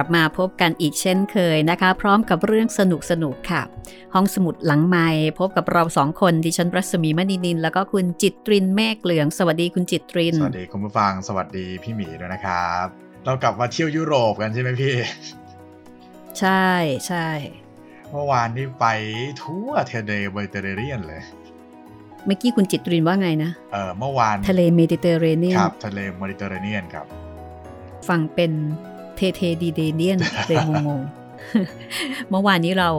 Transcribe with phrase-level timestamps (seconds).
[0.00, 3.62] ลับมาพบกันอีกเช่นเคยนะคะ พร้อมกับเรื่องสนุกสนุกค่ะ
[4.14, 5.08] ห้องสมุดหลังไมค์
[5.38, 12.86] พบกับเราสองคนดิฉันรัศมีมณีนิน แล้วก็คุณจิตตรินเมฆเหลือง สวัสดีคุณจิตตริน สวัสดีคุณผู้ฟังสวัสดีพี่หมีด้วยนะครับ
[13.24, 14.94] เรากลับมาเที่ยวยุโรปกันใช่ไหมพี่
[16.38, 16.68] ใช่
[17.06, 17.28] ใช่
[18.10, 18.86] เมื่อวานนี้ไป
[19.42, 21.22] ทั่วทะเลเมดิเตอร์เรเนียนเลย
[22.26, 27.06] เมื่อกี้คุณจิตตรินว่าไงนะเออเมื่อวานทะเลเมดิเตอร์เรเนียนครับทะเลเมดิเตอร์เรเนียนครับ
[28.08, 28.52] ฟังเป็น
[29.20, 32.90] เทเทดีเดเนียนเลยงงๆ เมื่อวานนี้เรา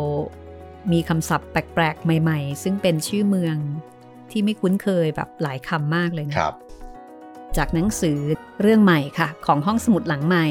[0.92, 3.58] มีคำศัพท์แปลกๆ ใหม่ๆ ซึ่งเป็นชื่อเมือง
[4.32, 6.56] ที่ไม่คุ้นเคยแบบหลายคำมากเลยนะครับ
[7.58, 8.20] จากหนังสือ
[8.62, 10.46] เรื่องใหม่ค่ะ ของห้องสมุดหลังไมค์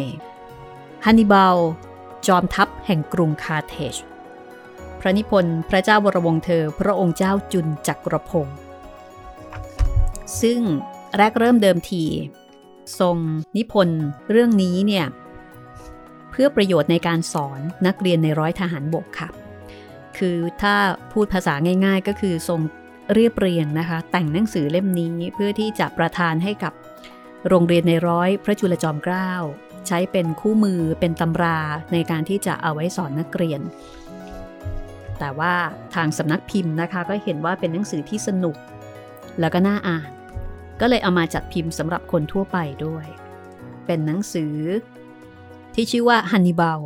[1.05, 1.57] ฮันนิบาล
[2.27, 3.95] จอมทัพแห่งกรุงคาร์เธจ
[5.01, 8.57] พระนิพนธ์พระเจ้าวรวงศ์เธอ พระองค์เจ้าจุลจักรพงษ์
[10.41, 10.61] ซึ่ง
[11.17, 12.05] แรกเริ่มเดิมที
[12.99, 13.17] ทรง
[13.57, 19.29] นิพนธ์เรื่องนี้เนี่ยเพื่อประโยชน์ในการสอนนักเรียนในร้อยทหารบกค่ะ
[20.19, 20.75] คือถ้า
[21.13, 21.55] พูดภาษา
[21.87, 22.61] ง่าย ๆ ก็คือทรง
[23.15, 26.73] เรียบเรียงนะคะ แต่งหนังสือเล่มนี้เพื่อที่จะประทานให้กับ
[27.49, 29.33] โรงเรียนในร้อยพระจุลจอมเกล้า
[29.87, 31.59] ใช้เป็นคู่มือเป็นตำรา
[31.93, 33.61] ในการที่จะเอาไว้สอนนักเรียน
[35.19, 35.55] แต่ว่า
[35.95, 38.57] ทางสำนักพิมพ์นะคะก็เห็นว่าเป็นหนังสือที่สนุก
[39.41, 40.11] แล้วก็น่าอ่าน
[40.81, 43.07] ก็เลยเอามาจัดพิมพ์สำหรับคนทั่วไปด้วย
[43.87, 44.55] เป็นหนังสือ
[45.75, 46.81] ที่ชื่อว่าฮันนิบาล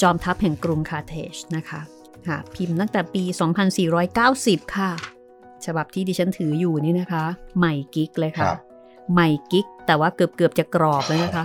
[0.00, 1.80] จอมทัพแห่งกรุงคาเทจนะคะ
[2.28, 3.22] ค่ะพิมพ์ตั้งแต่ปี
[3.98, 4.90] 2490 ค่ะ
[5.66, 7.24] ฉบับที่ดิฉันถืออยู่นี่นะคะ
[7.58, 8.58] ใหม่กิ๊กเลยคค่ะรับ
[9.12, 11.44] ใหม่กิ๊ก แต่ว่าเกือบเกือบๆจะกรอบเลยนะคะ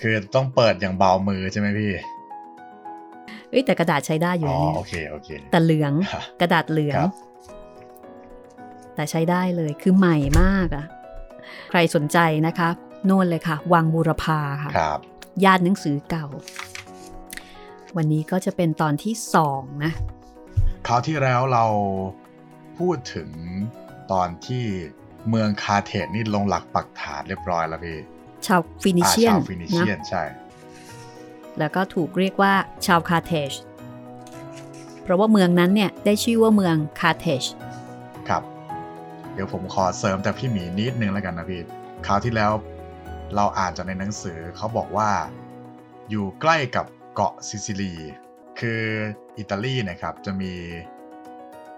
[0.00, 1.92] คือต้องเปิดอย่างเบามือใช่ไหมพี่
[3.50, 7.12] เอ้ยแต่กระดาษใช้ได้อยู่อ๋อนะเนี่ยโอเคโอเคแต่เหลืองครับกระดาษเหลืองครับ
[8.94, 10.84] แต่ใช้ได้เลยคือใหม่มากอะ
[11.70, 12.68] ใครสนใจนะคะ
[13.06, 15.00] โน่นเลยค่ะ วังบูรพาค่ะครับ
[15.44, 16.26] ย่านหนังสือเก่า
[17.96, 19.92] วันนี้ก็จะเป็นตอนที่สองนะ
[20.86, 21.64] คราวที่แล้วเรา
[22.78, 23.28] พูดถึง
[24.12, 24.64] ตอนที่
[25.28, 27.98] เมืองคาร์เธจนี่ลงหลักปักฐานเรียบร้อยแล้วพี่
[28.46, 30.22] ชาวฟินิอ่าเชียนชาวฟินิเชียนนะใช่
[31.58, 32.52] แล้วก็ถูกเรียกว่า
[32.86, 33.52] ชาวคาร์เธจ
[35.02, 37.42] เพราะว่าเมืองนั้นเนี่ยได้ชื่อว่าเมืองคาร์เธจ
[38.28, 38.42] ครับ
[39.34, 41.60] เดี๋ยวผมขอเสริมจากพี่หมีนิดนึงแล้วกันนะพี่
[42.06, 42.50] คราวที่แล้ว
[43.36, 45.10] เราอ่านจากในหนังสือเขาบอกว่า
[46.10, 47.94] อยู่ใกล้กับเกาะซิซิลี
[48.60, 48.82] คือ
[49.38, 50.52] อิตาลีนะครับจะมี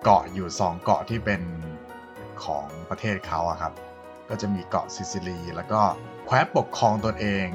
[0.03, 1.43] เกาะอยู่สองเกาะที่เป็น
[2.45, 3.73] ของประเทศเขาอะครับ
[4.29, 5.81] ก็จะมีเกาะซิซิลี แล้วก็
[6.27, 7.47] แคว้นปกครองตนเอง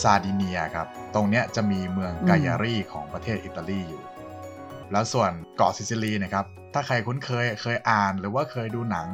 [0.00, 4.02] ซาร์ดิเนียครับ ตรงเนี้ยจะมีเมืองกาลยารีของประเทศอิตาลีอยู่
[4.92, 6.44] แล้วส่วนเกาะซิซิลีนะครับ
[6.74, 9.08] ถ้าใครคุ้นเคยเคยอ่านหรือว่าเคยดูหนัง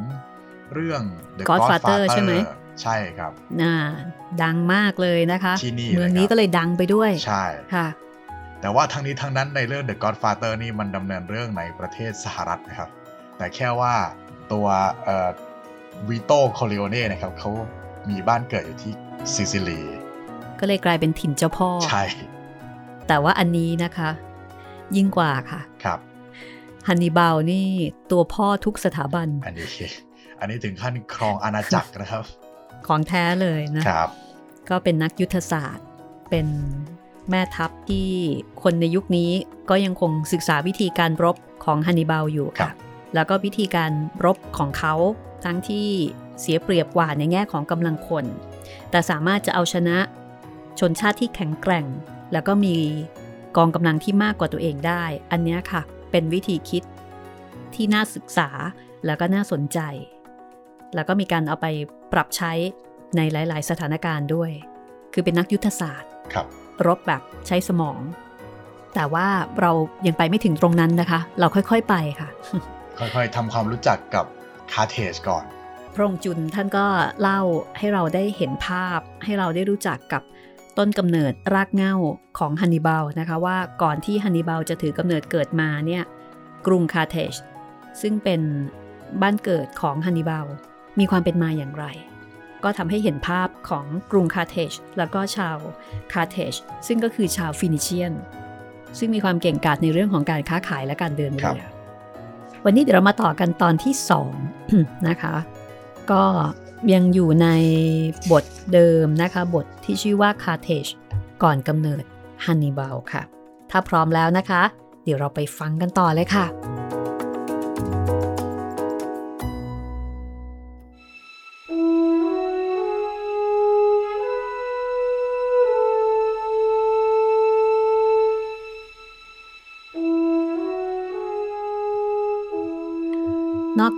[0.75, 1.03] เรื่อง
[1.39, 2.33] The Godfather ใช่ไหม
[2.83, 3.75] ใช่ครับหนัง
[4.43, 7.45] ดังมากเลยนะคะที่นี่เมืองเลยครับนี้ก็เลยดังไปด้วย ใช่
[7.75, 7.87] ค่ะ
[8.61, 12.91] แต่ว่าทั้งนี้ทั้งนั้นในเรื่อง The Godfather นี่มันดำเนินเรื่องในประเทศสหรัฐนะครับ
[13.37, 13.95] แต่แค่ว่า
[14.53, 14.67] ตัว
[15.05, 15.31] เอ่อ
[16.09, 17.51] วีโต้ คอร์เลโอเน่นะครับเขา
[18.11, 18.93] มีบ้านเกิดอยู่ที่
[19.33, 19.81] ซิซิลี
[20.61, 22.05] ก็เลยกลายเป็นถิ่นเจ้าพ่อ ใช่
[23.09, 24.11] แต่ว่าอันนี้นะคะ
[24.97, 25.99] ยิ่งกว่าค่ะ ครับ
[26.87, 27.67] ฮันนิบาลนี่
[28.11, 29.67] ตัวพ่อทุกสถาบัน อันนี้
[30.41, 32.25] อันนี้ถึงขั้นครองอาณาจักรนะครับ
[32.87, 34.09] ของแท้เลยนะครับ
[34.71, 35.87] ก็เป็นนักยุทธศาสตร์
[36.31, 36.47] เป็น
[37.31, 38.09] แม่ทัพที่
[38.63, 39.31] คนในยุคนี้
[39.71, 42.75] ก็ยังคงศึกษาวิธีการรบของฮันนิบาลอยู่ครัค่ะบ
[43.15, 43.91] แล้วก็วิธีการ
[44.25, 44.95] รบของเขา
[45.45, 45.89] ทั้งที่
[46.41, 48.25] เสียเปรียบกว่าในแง่ของกำลังคน
[48.91, 49.99] แต่สามารถจะเอาชนะ
[50.79, 51.87] ชนชาติที่แข็งแกร่ง
[52.33, 52.77] แล้วก็มี
[53.57, 56.83] กองกำลังที่มากกว่าตัวเองได้ อันเนี้ยค่ะ เป็นวิธีคิด
[57.75, 58.49] ที่น่าศึกษา
[59.07, 59.79] แล้วก็น่าสนใจ
[60.95, 61.67] แล้วก็มีการเอาไป
[62.13, 62.53] ปรับใช้
[63.17, 64.51] ในหลาย ๆ สถานการณ์ด้วย
[65.13, 66.47] คือเป็นนักยุทธศาสตร์ครับ
[66.87, 68.01] รบแบบใช้สมอง
[68.95, 69.27] แต่ว่า
[69.61, 69.73] เรา
[70.07, 72.29] ยังไปไม่ถึงตรงนั้นนะคะ เราค่อย ๆ ไปค่ะ
[72.99, 74.25] ค่อย ๆทำความรู้จักกับ
[74.73, 75.45] คาเทจก่อน
[75.95, 76.87] พระองค์จุนท่านก็
[77.21, 77.41] เล่า
[77.79, 80.23] ให้เราได้เห็นภาพ ให้เราได้รู้จักกับ
[80.79, 81.95] ต้นกำเนิดรากเหง้า
[82.39, 86.05] ของฮันนิบาลนะคะ ว่าก่อนที่ฮันนิบาลจะถือกำเนิดเกิดมาเนี่ย
[86.67, 87.35] กรุงคาเทจ
[88.01, 88.41] ซึ่งเป็น
[89.23, 90.47] บ้านเกิดของฮันนิบาล
[90.99, 91.87] มีความเป็นมาอย่างไร
[92.65, 95.57] ก็ทำให้เห็นภาพของกรุงคาเทจแล้วก็ชาว
[96.13, 96.53] คาเทจ
[96.87, 98.13] ซึ่งก็คือชาวฟินิเชียน
[98.99, 101.65] ซึ่งมีความเก่งกาจในเรื่องของการค้าขายและการเดินเรือ
[102.65, 103.95] วันนี้เดี๋ยวเรามาต่อกันตอนที่
[104.47, 105.35] 2นะคะ
[106.13, 106.23] ก็
[106.93, 107.49] ยังอยู่ใน
[108.33, 110.87] บทเดิมนะคะ บทที่ชื่อว่าคาเทจ
[111.43, 112.05] ก่อนกำเนิด
[112.45, 113.23] ฮันนิบาลค่ะ
[113.71, 114.63] ถ้าพร้อมแล้วนะคะ
[115.05, 116.47] เดี๋ยวเราไปฟังกันต่อเลยค่ะ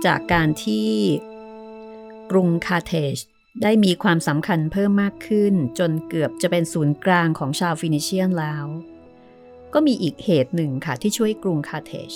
[0.05, 0.91] จากการที่
[2.31, 3.15] กรุงคาร์เธจ
[3.63, 8.65] ได้มีความสำคัญเพิ่มมากขึ้น จนเกือบจะเป็นศูนย์กลางของชาวฟินิเชียนแล้ว
[9.73, 12.11] ก็มีอีกเหตุหนึ่งค่ะที่ช่วยกรุงคาร์เธจ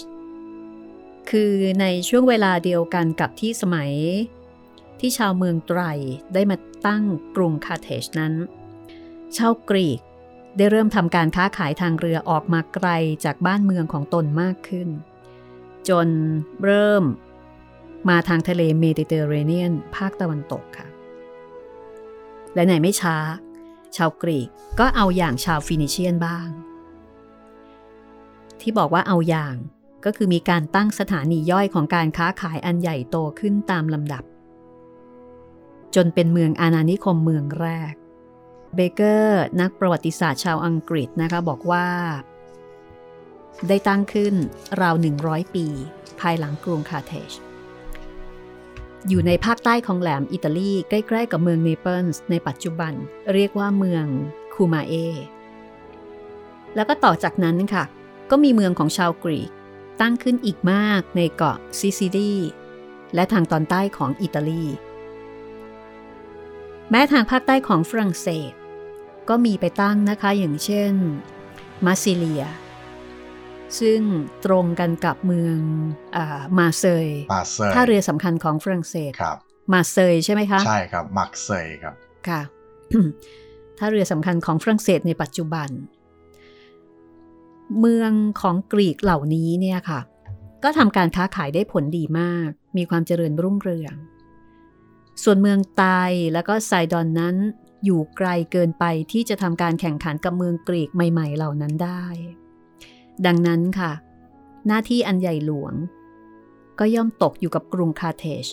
[1.30, 3.92] คือในช่วงเวลาเดียวกันกับที่สมัย
[5.00, 5.82] ที่ชาวเมืองไทร์
[6.34, 7.04] ได้มาตั้ง
[7.36, 8.34] กรุงคาร์เธจนั้น
[9.38, 10.00] ชาวกรีก
[10.58, 12.90] ได้เริ่มทำการค้าขายทางเรือออกมาไกล
[13.26, 14.90] จากบ้านเมืองของตนมากขึ้น
[15.90, 16.08] จน
[16.64, 17.04] เริ่ม
[18.10, 20.88] มาทางทะเลเมดิเตอร์เรเนียน ภาคตะวันตกค่ะ
[22.54, 23.16] และในไม่ช้า
[23.96, 24.48] ชาวกรีก
[24.80, 26.48] ก็เอาอย่างชาวฟินิเชียนบ้าง
[28.62, 29.56] ที่บอกว่าเอาอย่าง
[30.06, 34.24] ก็คือมีการตั้งสถานีย่อยของการค้าขายอันใหญ่โตขึ้นตามลำดับ
[35.96, 37.94] จนเป็นเมืองอาณานิคมเมืองแรก
[38.76, 41.88] เบเกอร์นักประวัติศาสตร์ชาวอังกฤษนะคะบอกว่า
[43.68, 44.34] ได้ตั้งขึ้น
[44.82, 45.68] ราว 100 ปี
[46.20, 47.32] ภายหลังกรุงคาร์เธจ
[49.10, 52.94] อยู่ในภาคใต้ของแหลมอิตาลีใกล้ ๆ กับเมืองเนเปิลส์ในปัจจุบัน
[53.34, 54.06] เรียกว่าเมือง
[54.54, 54.94] คูมาเอ
[56.76, 57.84] แล้วก็ต่อจากนั้นค่ะ
[58.30, 59.50] ก็มีเมืองของชาวกรีก
[60.02, 62.34] ตั้งขึ้นอีกมากในเกาะซิซิลี
[63.16, 64.64] และทางตอนใต้ของอิตาลี
[66.90, 68.52] แม้ทางภาคใต้ของฝรั่งเศส
[69.30, 70.94] ก็มีไปตั้งนะคะอย่างเช่น
[71.86, 72.44] มาซิเลีย
[73.80, 74.00] ซึ่ง
[74.46, 75.58] ตรงกันกับเมือง
[76.16, 76.18] อ
[76.58, 79.38] มาเซยมาเซยท่าเรือสำคัญของฝรั่งเศสครับ
[79.74, 81.96] มาเซยใช่ไหมคะ ใช่ครับมักเซยครับ
[82.28, 82.42] ค่ะ
[83.78, 85.70] ท่าเรือสำคัญของฝรั่งเศสในปัจจุบัน
[87.80, 90.00] เมืองของกรีกเหล่านี้เนี่ยค่ะ
[90.64, 93.96] ก็ทำการค้าขายได้ผลดีมาก มีความเจริญรุ่งเรือง
[95.24, 95.84] ส่วนเมืองไต
[96.34, 97.36] แล้วก็ไซดอนนั้น
[97.86, 102.06] อยู่ไกลเกินไปที่จะทำการแข่งขันกับเมืองกรีกใหม่ ๆ เหล่านั้นได้
[103.26, 103.92] ดังนั้นค่ะ
[104.68, 105.74] หน้าที่อันใหญ่หลวง
[106.80, 108.46] ก็ย่อมตกอยู่กับกรุงคาเทจ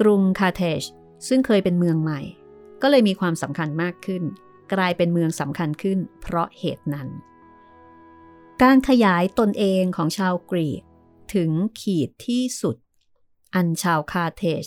[0.00, 0.82] กรุงคาเทจ
[1.28, 2.20] ซึ่งเคยเป็นเมืองใหม่
[2.82, 4.22] ก็เลยมีความสำคัญมากขึ้น
[4.72, 7.08] กลายเป็นเมืองสำคัญขึ้น เพราะเหตุนั้น
[8.62, 10.82] การขยายตนเองของชาวกรีก
[11.34, 11.50] ถึง
[11.80, 12.76] ขีดที่สุด
[13.54, 14.64] อันชาวคาเทจ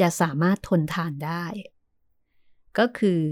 [0.00, 1.44] จะสามารถทนทานได้
[2.78, 3.22] ก็คือ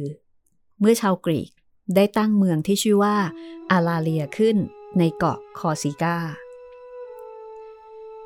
[0.81, 1.51] เมื่อชาวกรีก
[1.97, 3.17] ได้ตั้งเมืองที่ชื่อว่า
[3.71, 4.57] อาลาเลียขึ้น
[4.99, 6.17] ในเกาะคอซิกา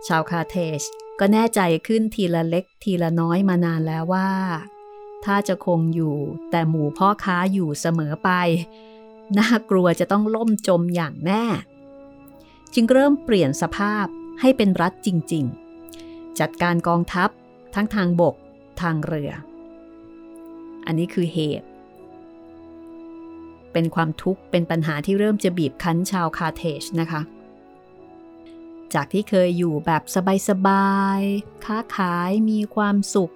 [0.07, 0.81] ชาวคาเทจ
[1.21, 4.31] ก็แน่ใจขึ้นทีละเล็กทีละน้อยมานานแล้วว่า
[5.25, 6.17] ถ้าจะคงอยู่
[6.51, 8.31] แต่หมู่พ่อค้าอยู่เสมอไป
[9.39, 11.45] น่ากลัวจะต้องล่มจมอย่างแน่
[12.75, 14.07] จึงเริ่มเปลี่ยนสภาพ
[14.41, 15.45] ให้เป็นรัฐจริง
[15.93, 17.31] ๆ จัดการกองทัพ
[17.75, 18.35] ทั้งทางบก
[18.81, 19.33] ทางเรือ
[20.87, 21.67] อันนี้คือเหตุ
[23.77, 27.21] เป็นความทุกข์ เป็นปัญหาที่เริ่มจะบีบคั้นชาวคาเทจนะคะ
[28.95, 30.03] จากที่เคยอยู่แบบ
[30.49, 33.33] สบายๆ ค้าขายมีความสุข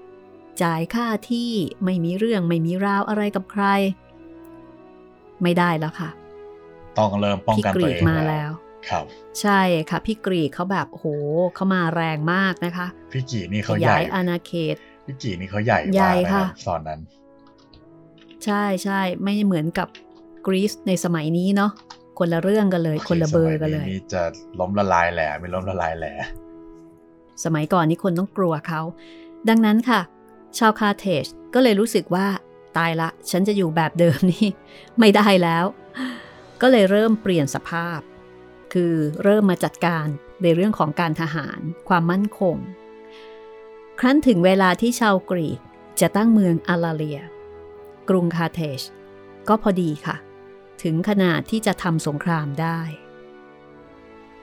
[0.62, 1.50] จ่ายค่าที่
[1.84, 3.64] ไม่มีเรื่องไม่มีราวอะไรกับใคร
[5.42, 6.10] ไม่ได้แล้วค่ะ
[6.98, 8.50] ต้องเริ่มป้องพี่กันกตัวรีเอกงมาแล้ว
[8.88, 9.04] ครับ
[9.40, 11.06] ใช่ค่ะ พี่กรีกเขาแบบโห
[11.54, 17.00] เขามาแรงมากนะคะ พี่กี่นี่ขเขาใหญ่ยายอาณาเขต พี่กี่นี่เขาใหญ่ใหญ่มากเลยค่ะรับตอนนั้น
[18.44, 19.88] ใช่ใช่ไม่เหมือนกับ
[20.46, 21.72] กรีซในสมัยนี้เนาะ
[22.18, 24.22] คนละเรื่องกันเลย คนละเบอร์กันเลยสมันี่จะ
[24.60, 26.12] ล้มละลายแหล่ไม่ล้มละลายแหล่
[27.44, 28.80] สมัยก่อนนี่คนต้องกลัวเขา
[29.48, 30.00] ดังนั้นค่ะ
[30.58, 32.26] ชาวคาเทจก็เลยรู้สึกว่า
[32.78, 34.46] ตายละ ฉันจะอยู่แบบเดิมนี่
[34.98, 35.64] ไม่ได้แล้ว
[36.62, 38.00] ก็เลยเริ่มเปลี่ยนสภาพ
[38.72, 40.06] คือเริ่มมาจัดการ
[40.42, 42.56] ในเรื่องของการทหาร ความมั่นคง
[44.00, 45.58] ครั้นถึงเวลาที่ชาวกรีก
[46.00, 47.20] จะตั้งเมืองอาลาเลีย
[48.08, 48.80] กรุงคาเทจ
[49.48, 50.16] ก็พอดีค่ะ
[50.82, 52.78] ถึงขนาดที่จะทำสงครามได้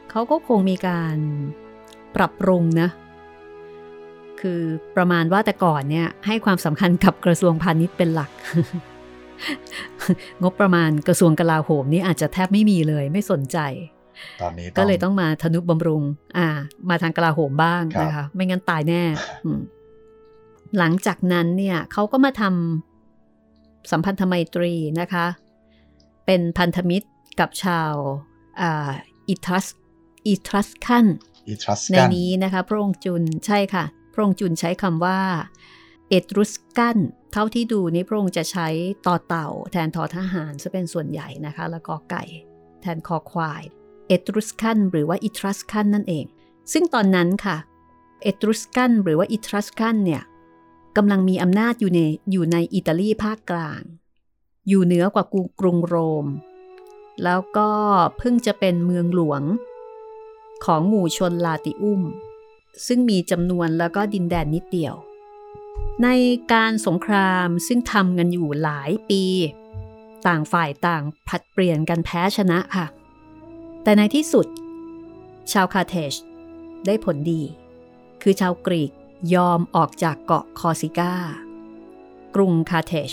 [0.10, 1.18] เขาก็คงมีการ
[2.16, 2.90] ปรับปรุงนะ
[4.42, 4.62] คือ
[4.96, 8.32] ประมาณว่าแต่ก่อนเนี่ยให้ความสำคัญกับกระทรวงพาณิชย์เป็นหลัก
[10.44, 13.58] งบประมาณกระทรวงกลาโหมนี่อาจจะแทบไม่มีเลยไม่สนใจ
[14.42, 16.04] ตอนนี้ก็เลยต้องมาทนุบำรุง
[16.38, 16.48] อ่า
[16.90, 19.04] มาทางกลาโหมบ้างครับนะคะ ไม่งั้นตายแน่
[19.46, 19.62] อืม
[20.78, 25.26] หลังจากนั้นเนี่ยเขาก็มาทำสัมพันธไมตรีนะคะ
[26.28, 27.08] เป็นพันธมิตร
[27.40, 27.94] กับชาว
[29.30, 29.66] อิทัส
[30.28, 31.08] อิทรัสคัน
[31.50, 35.20] อิทรัสในกันนี้นะคะพระองค์จุนใช่ค่ะ พระองค์จุนใช้คำว่า
[36.10, 36.98] เอตรุสกัน
[37.34, 38.68] เท่าที่ดูนี่พระองค์จะใช้
[39.08, 42.24] ต่อเต่า แทนทอทหารจะเป็นส่วนใหญ่นะคะ แล้วก็ไก่
[42.82, 43.64] แทนคอควาย
[44.08, 46.26] เอตรุสกันหรือว่าอิทรัสกันนั่นเอง
[46.74, 47.58] ซึ่งตอนนั้นค่ะ
[48.24, 50.24] เอตรุสกันหรือว่าอิทรัสกันเนี่ย
[50.98, 52.00] กำลังมีอำนาจอยู่ใน
[52.32, 53.82] อยู่ในอิตาลีภาคกลาง
[54.68, 55.26] อยู่เหนือกว่า
[55.60, 56.26] กรุงโรม
[57.24, 57.70] แล้วก็
[58.18, 59.42] เพิ่งจะเป็นเมืองหลวง
[60.66, 62.02] ของหมู่ชนลาติอุม
[62.88, 64.96] ซึ่งมีจำนวนแล้วก็ดินแดนนิดเดียว
[66.04, 66.08] ใน
[66.54, 69.24] การสงครามซึ่งทำกันอยู่หลายปี
[70.28, 72.86] ต่างฝ่ายต่างผลัดเปลี่ยนกันแพ้ชนะค่ะ
[73.84, 74.48] แต่ในที่สุด
[75.52, 76.14] ชาวคาเทจ
[76.86, 77.42] ได้ผลดี
[78.22, 78.92] คือชาวกรีก
[79.36, 81.14] ยอมออกจากเกาะคอร์ซิก้า
[82.36, 83.10] กรุงคาร์เทจ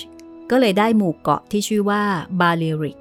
[0.50, 2.02] ก็เลยได้หมู่เกาะที่ชื่อว่า
[2.40, 2.98] บาเลริก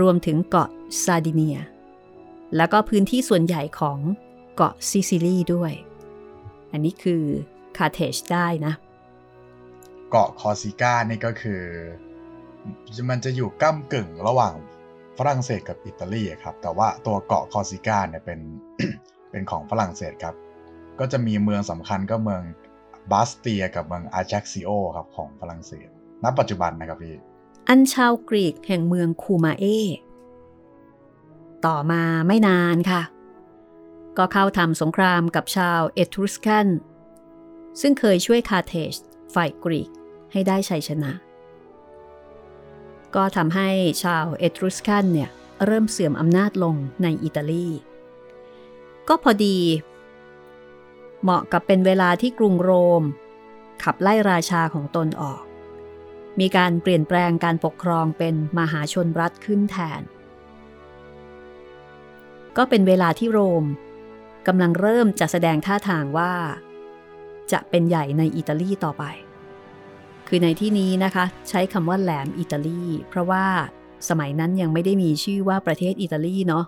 [0.00, 0.68] รวมถึงเกาะ
[1.04, 1.58] ซาร์ดิเนีย
[2.56, 3.98] แล้วก็พื้นที่ส่วนใหญ่ของ
[4.56, 5.72] เกาะซิซิลีด้วย
[6.72, 7.22] อันนี้คือ
[7.76, 8.74] คาร์เทจได้นะ
[10.10, 11.62] เกาะคอร์ซิก้านี่ก็คือ
[13.10, 14.54] มันจะอยู่ก้ากึ่งระหว่าง
[15.18, 18.40] ฝรั่งเศสกับอิตาลีครับ แต่ว่าตัวเกาะคอร์ซิก้าเนี่ยเป็น
[19.30, 20.34] เป็นของฝรั่งเศสครับ
[21.00, 22.42] ก็จะมีเมืองสำคัญก็เมือง
[23.12, 25.88] บาสเตียกับเมืองอาแจ็กซิโอครับของฝรั่งเศส
[26.24, 27.14] ณปัจจุบันนะครับพี่
[27.68, 29.64] อันชาวกรีกแห่งเมืองคูมาเอ
[31.66, 33.02] ต่อมาไม่นานค่ะ
[34.18, 36.66] ก็เข้าทำสงครามกับชาวเอทรุสกัน
[37.80, 38.92] ซึ่งเคยช่วยคาร์เทจ
[39.34, 39.88] ฝ่ายกรีก
[40.32, 41.12] ให้ได้ชัยชนะ
[43.14, 43.68] ก็ทำให้
[44.02, 45.30] ชาวเอทรุสกันเนี่ย
[45.66, 47.68] เริ่มเสื่อมอำนาจลงในอิตาลี
[49.08, 49.58] ก็พอดี
[51.22, 53.02] เหมาะกับเป็นเวลาที่กรุงโรม
[53.82, 55.42] ขับไล่ราชาของตนออก
[56.40, 60.02] มีการเปลี่ยนแปลงการปกครองเป็นมหาชนรัฐขึ้นแทน
[62.56, 63.64] ก็เป็นเวลาที่โรม
[64.46, 66.32] กำลังเริ่มจะแสดงท่าทางว่า
[67.52, 69.04] จะเป็นใหญ่ในอิตาลีต่อไป
[70.28, 73.46] คือในที่นี้นะคะ ใช้คำว่าแหลมอิตาลี เพราะว่า
[74.08, 76.64] สมัยนั้นยังไม่ได้มีชื่อว่าประเทศอิตาลีเนาะ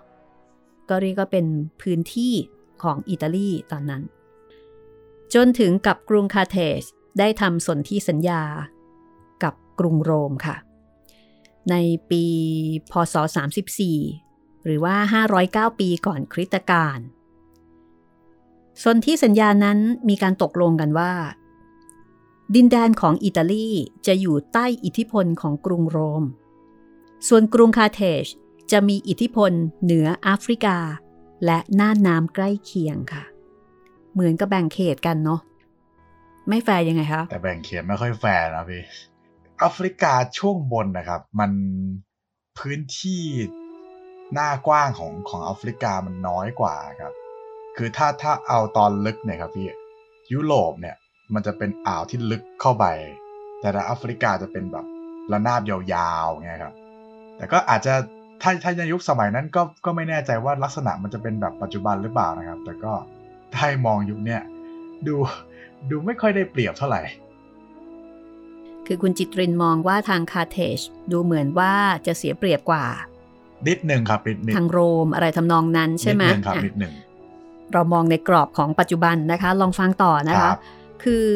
[0.89, 1.45] ก็เรียกว่าเป็น
[1.81, 2.33] พื้นที่
[2.83, 4.03] ของอิตาลีตอนนั้น
[5.33, 6.81] จนถึงกับกรุงคาเทจ
[7.19, 8.41] ได้ทำสนธิสัญญา
[9.79, 10.55] กรุงโรมค่ะ
[11.69, 11.75] ใน
[12.09, 12.23] ปี
[12.91, 13.15] พศ
[13.91, 14.95] 34 หรือว่า
[15.73, 16.97] 509 ปีก่อนคริสตกาล
[18.81, 19.79] ส่วนธิสัญญานั้น
[20.09, 21.13] มีการตกลงกันว่า
[22.55, 23.69] ดินแดนของอิตาลี
[24.07, 26.23] จะอยู่ใต้อิทธิพลของกรุงโรม
[27.27, 28.25] ส่วนกรุงคาร์เทจ
[28.71, 29.51] จะมีอิทธิพล
[29.83, 30.77] เหนือแอฟริกา
[31.45, 33.23] และน่านน้ำใกล้เคียงค่ะ
[34.13, 35.41] เหมือนกับแบ่งเขตกันเนาะ
[36.49, 38.81] ไม่แฟร์ยังไงคะแต่แบ่งเขตไม่ค่อยแฟร์นะพี่
[39.59, 41.51] แอฟริกาช่วงบนนะครับ มัน
[42.59, 43.23] พื้นที่
[44.33, 47.13] หน้ากว้างของของแอฟริกามันน้อยกว่าครับ
[47.77, 49.67] คือถ้าถ้าเอาตอนลึกเนี่ยครับพี่
[50.33, 50.95] ยุโรปเนี่ย
[51.33, 52.85] มันจะเป็นอ่าวที่ลึกเข้าไป
[53.59, 54.85] แต่แอฟริกาจะเป็นแบบ
[55.31, 56.73] ระนาบยาวๆไงครับ
[57.37, 57.93] แต่ก็อาจจะ
[58.41, 62.93] ถ้าถ้าในยุคสมัยนั้นก็ก็ไม่แน่ใจว่าลักษณะมันจะเป็นแบบปัจจุบันหรือเปล่านะครับ แต่ก็
[63.55, 64.41] ถ้ามองยุคเนี้ย
[65.07, 65.15] ดู
[65.89, 67.01] ดูไม่ค่อยได้เปรียบเท่าไหร่
[68.87, 70.79] คือคุณจิตรินมองว่าทางคาร์เทจ
[71.11, 71.73] ดูเหมือนว่า
[72.07, 72.85] จะเสียเปรียบกว่า
[73.67, 76.93] นิดหนึ่งครับนิดหนึ่งทางโรมอะไรทำนองนั้นใช่ไหมนิดนึงครับอะนิดหนึ่ง
[77.73, 80.57] เรามองในกรอบของปัจจุบันนะคะ ลองฟังต่อนะครัคะบ
[81.03, 81.27] คือ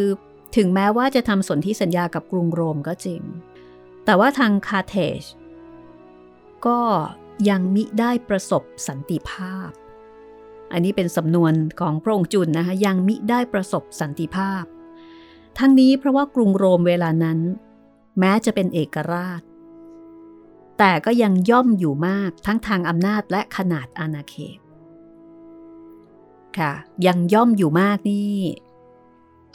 [0.58, 3.22] ถึงแม้ว่าจะทำสนธิสัญญากับกรุงโรมก็จริง
[4.06, 5.22] แต่ว่าทางคาร์เทจ
[6.66, 6.80] ก็
[7.50, 9.70] ยังมิได้ประสบสันติภาพ
[10.72, 14.64] อันนี้เป็นสำนวนของพระองค์จุนนะคะยังมิได้ประสบสันติภาพ
[15.60, 17.40] ทั้งนี้เพราะว่ากรุงโรมเวลานั้น
[18.20, 19.42] แม้จะเป็นเอกราช
[20.80, 24.60] แต่ก็ยังย่อมอยู่มากทั้งทางอำนาจและขนาดอาณาเขต
[26.58, 26.72] ค่ะ
[27.08, 28.34] ยังย่อมอยู่มากนี่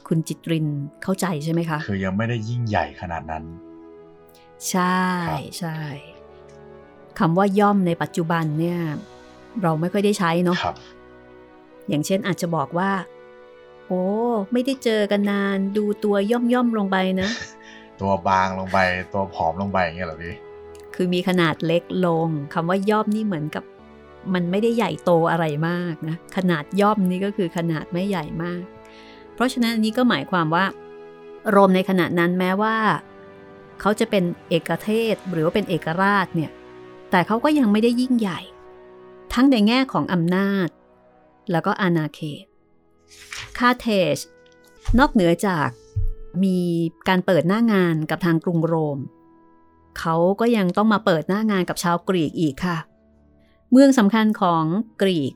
[0.09, 0.67] คุณจิตริน
[1.03, 3.45] เข้าใจใช่ไหมคะ คือยังไม่ได้ยิ่งใหญ่ขนาดนั้น
[4.71, 5.79] ใช่ครับใช่
[7.19, 8.81] คำว่าย่อมในปัจจุบันเนี่ย
[9.63, 10.77] เราไม่ค่อยได้ใช้เนาะครับ
[11.89, 12.91] อย่างเช่นอาจจะบอกว่า
[13.87, 14.03] โอ้
[14.53, 17.31] ไม่ได้เจอกันนาน ดูตัวย่อมย่อมๆลงไปนะ
[18.01, 18.79] ตัวบางลงไป
[19.13, 20.35] ตัวผอมลงไปอย่างเงี้ยเหรอพี่
[20.95, 23.65] คือมีขนาดเล็กลงคำว่าย่อมนี่เหมือนกับ
[24.35, 28.63] มันไม่ได้ใหญ่โตอะไรมากนะ ขนาดย่อมนี่ก็คือขนาดไม่ใหญ่มาก
[29.35, 30.65] เพราะฉะนั้นอันนี้ก็หมายความว่า
[31.51, 32.77] โรมในขณะนั้นแม้ว่า
[33.81, 36.51] เขาจะเป็นเอกเทศหรือว่าเป็นเอกราชเนี่ย
[37.11, 38.41] แต่เขาก็ยังไม่ได้ยิ่งใหญ่
[39.35, 40.69] ทั้งในแง่ของอำนาจ
[41.51, 42.45] แล้วก็อาณาเขต
[43.59, 44.17] คาเทจ
[44.99, 45.69] นอกเหนือจาก
[46.45, 46.59] มี
[47.09, 48.99] การเปิดหน้างานกับทางกรุงโรม
[49.99, 52.79] เขาก็ยังต้องมาเปิดหน้างานกับชาวกรีกอีกค่ะ
[53.73, 54.65] เมืองสำคัญของ
[55.03, 55.33] กรีก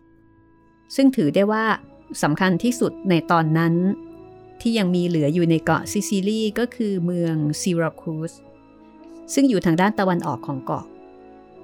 [0.96, 1.64] ซึ่งถือได้ว่า
[2.22, 3.74] สำคัญที่สุดในตอนนั้น
[4.60, 8.32] ที่ยังมีเหลืออยู่ในเกาะซิซิลีก็คือเมืองซิราคูส
[9.34, 10.84] ซึ่งอยู่ทางด้านตะวันออกของเกาะ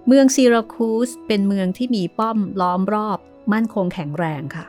[0.06, 3.18] เมืองซิราคูสเป็นเมืองที่มีป้อมล้อมรอบ
[3.52, 4.66] มั่นคงแข็งแรงค่ะ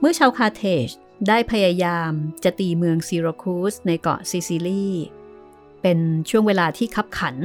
[0.00, 0.88] เมื่อชาวคาร์เทจ
[1.28, 2.12] ได้พยายาม
[2.44, 4.88] จะตีเมืองซิราคูสในเกาะซิซิลี
[5.82, 5.98] เป็น
[6.30, 7.36] ช่วงเวลาที่คับขัน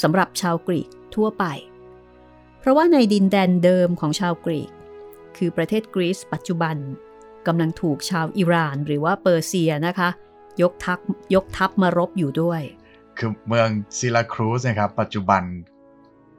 [0.00, 1.44] สำหรับชาวกรีกทั่วไป
[2.60, 4.70] เพราะว่าในดินแดนเดิมของชาวกรีก
[5.36, 6.76] คือประเทศกรีซปัจจุบัน
[7.46, 10.08] กำลังถูกชาวอิหร่านหรือว่าเปอร์เซียนะคะ
[10.62, 10.98] ยกทัพ
[11.34, 12.62] ยกทัพมารบอยู่ด้วย
[13.18, 13.68] คือเมือง
[13.98, 15.42] ซิราคูสนะครับ ปัจจุบัน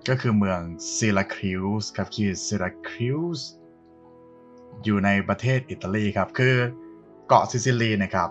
[0.08, 0.62] ก็คือเมือง
[0.98, 3.48] ซิลาคริวส์ครับคือซิลาคริวส์
[4.84, 6.56] อยู่ในประเทศอิตาลีครับ คือ
[7.28, 8.30] เกาะซิซิลีนะครับ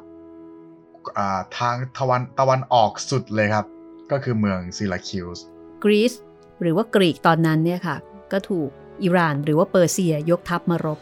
[1.58, 3.66] ทางตะวันตะวันออกสุดเลยครับ
[4.10, 5.44] ก็คือเมืองซิลาคิวส์
[5.84, 6.12] กรีซ
[6.60, 7.96] หรือว่ากรีกตอนนั้นเนี่ยค่ะ
[8.32, 8.70] ก็ถูก
[9.02, 10.98] อิหร่านหรือว่าเปอร์เซียยกทัพมารบ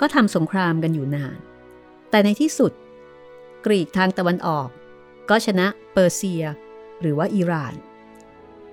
[0.00, 1.38] ก็ทำสงครามกันอยู่นาน
[2.10, 2.72] แต่ในที่สุด
[3.66, 4.68] กรีกทางตะวันออก
[5.30, 6.44] ก็ชนะเปอร์เซีย
[7.00, 7.74] หรือว่าอิหร่าน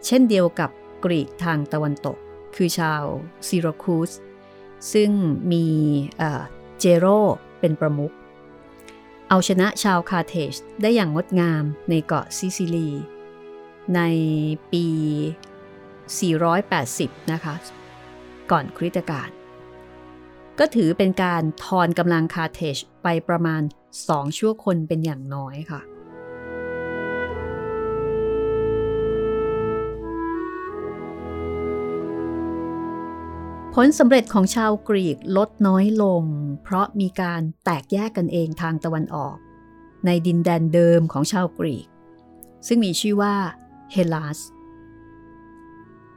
[0.06, 0.70] เช่นเดียวกับ
[1.06, 2.18] กรีกทางตะวันตก
[2.56, 3.04] คือชาว
[3.48, 4.12] ซิราคูส
[4.94, 5.10] ซึ่ง
[5.52, 5.66] มี
[6.80, 7.06] เจโร
[7.60, 8.14] เป็นประมุข
[9.30, 12.90] เอาชนะชาวคาร์เทจได้อย่างงดงามในเกาะซิซิลี
[13.96, 14.02] ใน
[14.72, 14.86] ปี
[16.30, 17.56] 480 นะคะ
[18.52, 19.30] ก่อนคริสตกาล
[20.60, 23.62] ก็ถือเป็นการทอนกำลังคาเทจไปประมาณ
[24.00, 25.82] 2 ชั่วคนเป็นอย่างน้อยค่ะ
[33.80, 36.24] ผลสำเร็จของชาวกรีกลดน้อยลง
[36.64, 39.36] เพราะมีการแตกแยกกันเองทางตะวันออก
[40.06, 41.88] ในดินแดนเดิมของชาวกรีก
[42.68, 43.36] ซึ่งมีชื่อว่า
[43.92, 44.40] เฮลัส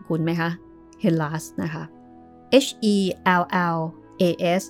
[0.08, 0.50] คุณไหมคะ
[1.00, 1.84] เฮลัสนะคะ
[2.64, 2.96] H E
[3.40, 3.42] L
[3.74, 3.78] L
[4.20, 4.22] A
[4.60, 4.62] S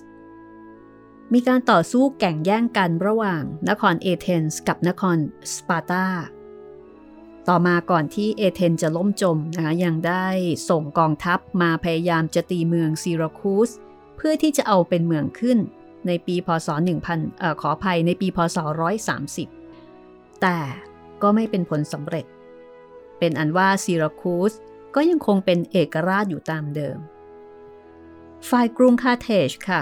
[1.33, 5.17] มีการต่อสู้แข่งแย่งกันระหว่างนครเอเธนส์กับนคร
[5.55, 6.05] สปาร์ตา
[7.49, 10.27] ต่อมาก่อนที่เอเธนจะล่มจมนะคะยังได้
[10.69, 13.69] ส่งกองทัพมาพยายามจะตีเมืองซีราคูส
[14.17, 15.57] เพื่อที่จะเอาเป็นเมืองขึ้น
[16.07, 16.69] ในปีพศ
[17.03, 18.57] 1000เอ่อขออภัยในปีพศ
[19.69, 20.59] 130 แต่
[21.21, 22.25] ก็ไม่เป็นผลสำเร็จ
[23.19, 24.53] เป็นอันว่าซีราคูส
[24.95, 26.97] ก็ยังคงเป็นเอกราชอยู่ตามเดิม
[28.49, 29.81] ฝ่ายกรุงคาเทจค่ะ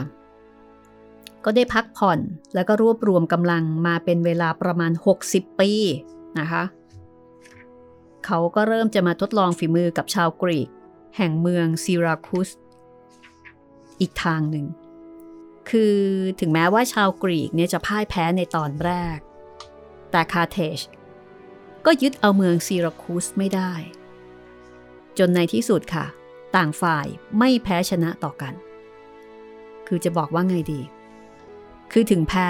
[1.45, 2.19] ก็ได้พักผ่อน
[2.55, 4.91] แล้วก็รวบรวมกำลังมาเป็นเวลาประมาณ
[5.25, 5.71] 60 ปี
[6.39, 6.63] นะคะ
[8.25, 10.69] เขาก็เริ่มจะมาทดลองฝีมือกับชาวกรีก
[11.17, 12.49] แห่งเมืองซิราคุส
[13.99, 14.67] อีกทางหนึ่ง
[15.69, 15.97] คือ
[16.39, 19.17] ถึงแม้ว่าชาวกรีกเนี่ยจะพ่ายแพ้ในตอนแรก
[20.11, 20.79] แต่คาเทจ
[21.85, 23.71] ก็ยึดเอาเมืองซิราคุสไม่ได้
[25.17, 26.05] จนในที่สุดค่ะ
[26.55, 27.05] ต่างฝ่าย
[27.37, 28.53] ไม่แพ้ชนะต่อกัน
[29.87, 30.81] คือจะบอกว่าไงดี
[31.91, 32.49] คือถึงแพ้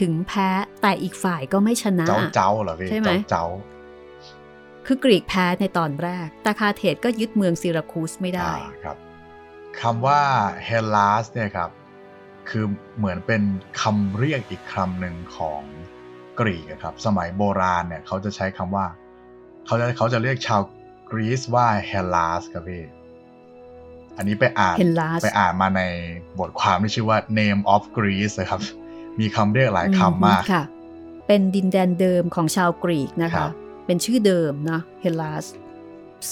[0.00, 0.48] ถึงแพ้
[0.82, 3.44] แต่อีกฝ่ายก็ไม่ชนะ เจ้าเจ้าเหรอพี่ใช่ไหมเจ้า
[4.86, 8.50] คือกรีกแพ้ในตอนแรกแต่คาเทศก็ยึดเมืองซิราคูสไม่ได้
[8.84, 8.96] ครับ
[9.80, 10.20] คำว่า
[10.64, 11.70] เฮลาสเนี่ยครับ
[12.48, 12.64] คือ
[12.98, 13.42] เหมือนเป็น
[13.80, 15.62] คำเรียกอีกคำหนึ่งของ
[16.40, 18.86] กรีกครับ สมัยโบราณเนี่ยเขาจะใช้คำว่า
[19.66, 20.62] เขาจะเขาจะเรียกชาว
[21.10, 22.84] กรีซว่าเฮลาสครับพี่
[24.16, 24.76] อันนี้ไปอ่าน
[25.22, 25.82] ไปอ่านมาใน
[26.38, 28.60] บทความที่ชื่อว่า Name of Greece ครับ
[29.20, 30.64] มีคำเรียกหลายคำมากค่ะ
[31.26, 33.48] เป็นดินแดนเดิมของชาวกรีกนะคะ
[33.92, 35.46] เป็นชื่อเดิมนะเฮลัส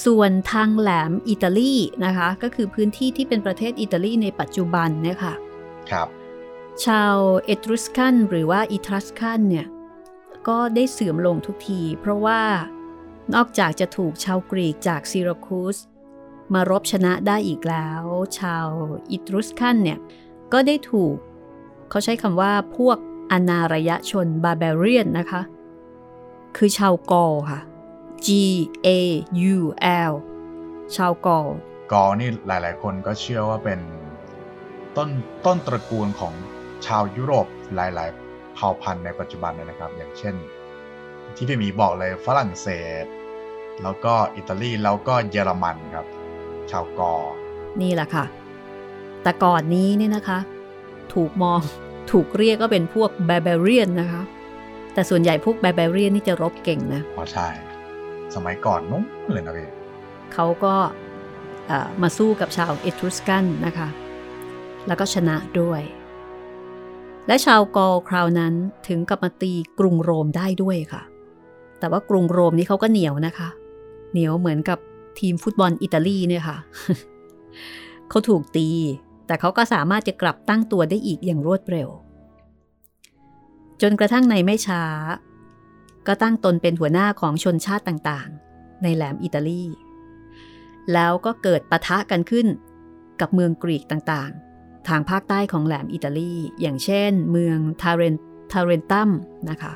[0.05, 5.33] ส่วนทางแหลมอิตาลีนะคะ ก็คือพื้นที่ที่เป็นประเทศอิตาลีในปัจจุบันเนี่ยค่ะ
[5.91, 6.07] ครับ
[6.85, 9.67] ชาวเอตรุสกันหรือว่าอิทรัสกันเนี่ย
[10.47, 12.41] ก็ได้เสื่อมลงทุกที เพราะว่า
[13.33, 15.77] นอกจากจะถูกชาวกรีกจากซิราคูส
[16.53, 18.03] มารบชนะได้อีกแล้ว
[18.39, 18.67] ชาว
[19.11, 19.99] อิตรุสกันเนี่ย
[20.53, 21.15] ก็ได้ถูก
[21.89, 22.97] เขาใช้คำว่าพวก
[23.31, 25.41] อนารยชนบาเบเรียนนะคะ
[26.57, 27.59] คือชาวกอลค่ะ
[28.25, 28.27] G
[28.87, 28.89] A
[29.53, 29.57] U
[30.11, 30.13] L
[30.95, 31.45] ชาวกอล
[31.93, 33.79] กอลนี่หลาย ๆ คนก็เชื่อว่าเป็น
[34.97, 35.09] ต้น
[35.45, 36.33] ต้นตระกูลของ
[36.85, 40.35] ชาวยุโรปหลาย ๆ เผ่าพันธุ์ในปัจจุบันเลยนะครับ อย่างเช่น
[41.35, 42.67] ที่พี่มีบอกเลยฝรั่งเศ
[43.03, 43.05] ส
[43.83, 46.05] แล้วก็อิตาลีแล้วก็เยอรมันครับ
[46.71, 47.13] ชาวกอ
[47.81, 48.25] นี่แหละค่ะ
[49.23, 50.39] แต่ก่อนนี้เนี่ยนะคะ
[51.13, 51.59] ถูกมอง
[52.11, 54.21] ถูกเรียกก็เป็นพวกบาบาเรียนนะคะ
[54.93, 57.47] แต่ส่วนใหญ่พวกแบเบเรียนนี่จะรบเก่งนะอ๋อใช่
[58.35, 59.69] สมัยก่อนนู้นเลยนะพี่
[60.33, 60.75] เขาก็
[62.01, 63.87] มาสู้กับชาวเอตรุสกันนะคะ
[64.87, 65.81] แล้วก็ชนะด้วย
[67.27, 68.53] และชาวกอลคราวนั้น
[68.87, 71.01] ถึงกับมาตีกรุงโรมได้ด้วยค่ะ
[71.79, 73.49] แต่ว่ากรุงโรมนี่เขาก็เหนียวนะคะ
[74.11, 74.79] เหนียวเหมือนกับ
[75.19, 76.57] ทีมฟุตบอลอิตาลีเนี่ยค่ะ
[78.09, 78.67] เขาถูกตี
[79.27, 81.89] แต่เขาก็สามารถจะกลับตั้งตัวได้อีกอย่างรวดเร็ว
[83.81, 84.83] จนกระทั่งในไม่ช้า
[86.07, 89.63] ก็ตั้งตนเป็นหัวหน้าของชนชาติต่างๆ ในแหลมอิตาลี
[90.93, 92.47] แล้วก็เกิดปะทะกันขึ้น
[93.19, 98.15] กับเมืองกรีกต่างๆ ทางภาคใต้ของแหลมอิตาลี อย่างเช่น เมืองทาเรน
[98.51, 99.09] ทาเรนตัม
[99.49, 99.73] นะคะ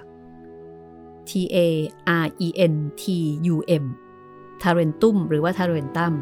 [1.30, 1.58] T A
[2.24, 3.04] R E N T
[3.54, 3.86] U M
[4.62, 6.14] ทาเรนตุมหรือว่าทาเรนตัม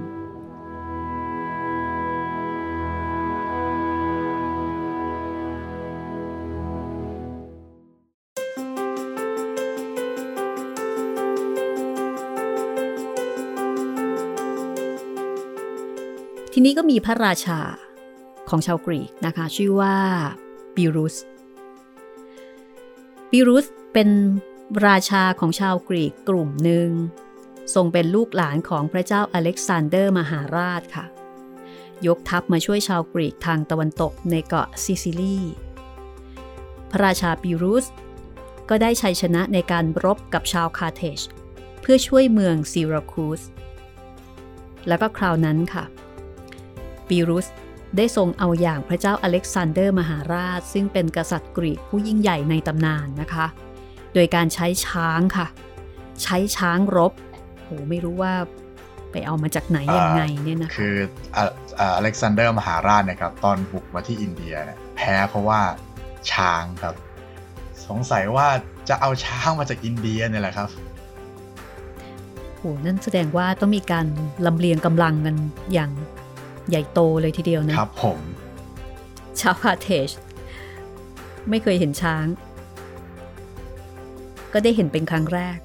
[16.66, 17.60] นี้ก็มีพระราชา
[18.50, 19.96] ของชาวกรีกนะคะ ชื่อว่า
[20.76, 21.16] ปิรุส
[23.32, 24.10] ปิรุสเป็น
[24.88, 26.90] ราชาของชาวกรีกกลุ่มหนึ่ง
[27.74, 31.06] ทรงเป็นลูกหลานของพระเจ้าอเล็กซานเดอร์มหาราชค่ะ
[32.08, 35.38] ยกทัพมาช่วยชาวกรีกทางตะวันตกในเกาะซิซิลี
[36.92, 37.86] พระราชาปิรุส
[38.70, 41.20] ก็ได้ชัยชนะในการรบกับชาวคาร์เทจ
[41.82, 43.42] เพื่อช่วยเมืองซีราคูส
[44.88, 45.84] แล้วก็คราวนั้นค่ะ
[47.10, 47.48] ปิรุส
[47.98, 53.46] ได้ทรงเอาอย่างพระเจ้าอเล็กซานเดอร์มหาราช ซึ่งเป็นกษัตริย์กรีกผู้ยิ่งใหญ่ในตำนานนะคะ
[54.14, 55.48] โดยการใช้ช้างค่ะ
[56.24, 57.12] ใช้ช้างรบ
[57.64, 58.34] โหไม่รู้ว่า
[59.12, 60.96] ไปเอามาจากไหนยังไงเนี่ยนะคะคือ
[61.80, 65.62] อเล็กซานเดอร์มหาราชเนี่ยครับ ตอนบุกมาที่อินเดียเนี่ยแพ้เพราะว่า
[66.32, 66.96] ช้างครับ
[67.88, 68.48] สงสัยว่า
[68.90, 70.70] จะเอาช้างมาจากอินเดียเนี่ยแหละครับ
[72.58, 74.06] โหนั่นแสดงว่าต้องมีการ
[74.46, 75.36] ลำเลียงกำลังกัน
[75.74, 75.92] อย่าง
[76.70, 78.20] ใหญ่โตเลยทีเดียวนะ ครับผม
[79.40, 80.10] ชาวคาเทจ
[81.50, 82.26] ไม่เคยเห็นช้าง
[84.54, 85.60] ก็ได้เห็นเป็นครั้งแรก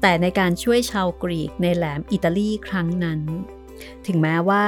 [0.00, 3.20] แต่ในการช่วยชาวกรีกในแหลมอิตาลีครั้งนั้น
[4.06, 4.64] ถึงแม้ว่า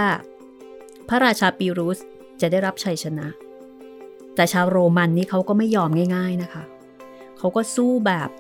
[1.09, 1.99] พระราชาปิรุส
[2.41, 3.29] จะได้รับชัยชนะ
[4.35, 6.65] แต่ชาวโรมันนี่เขาก็ไม่ยอมง่าย ๆนะคะ
[7.39, 8.31] เขาก็สู้แบบ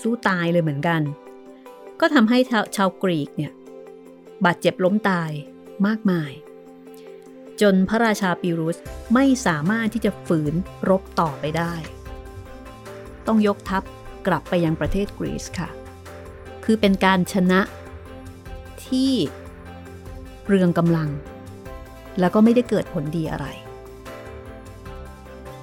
[0.00, 1.00] สู้ตายเลยเหมือนกัน
[2.00, 2.38] ก็ทำให้
[2.76, 3.52] ชาวกรีกเนี่ย
[4.44, 5.30] บาดเจ็บล้มตาย
[5.86, 6.32] มากมาย
[7.60, 8.76] จนพระราชาปิรุส
[9.14, 10.54] ไม่สามารถที่จะฝืน
[10.88, 11.74] รบต่อไปได้
[13.26, 13.82] ต้องยกทัพ
[14.26, 15.68] กลับไปยังประเทศกรีซค่ะ
[16.64, 17.60] คือเป็นการชนะ
[18.86, 19.12] ที่
[20.46, 21.08] เรืองกำลัง
[22.20, 23.46] แล้วก็ไม่ได้เกิดผลดีอะไร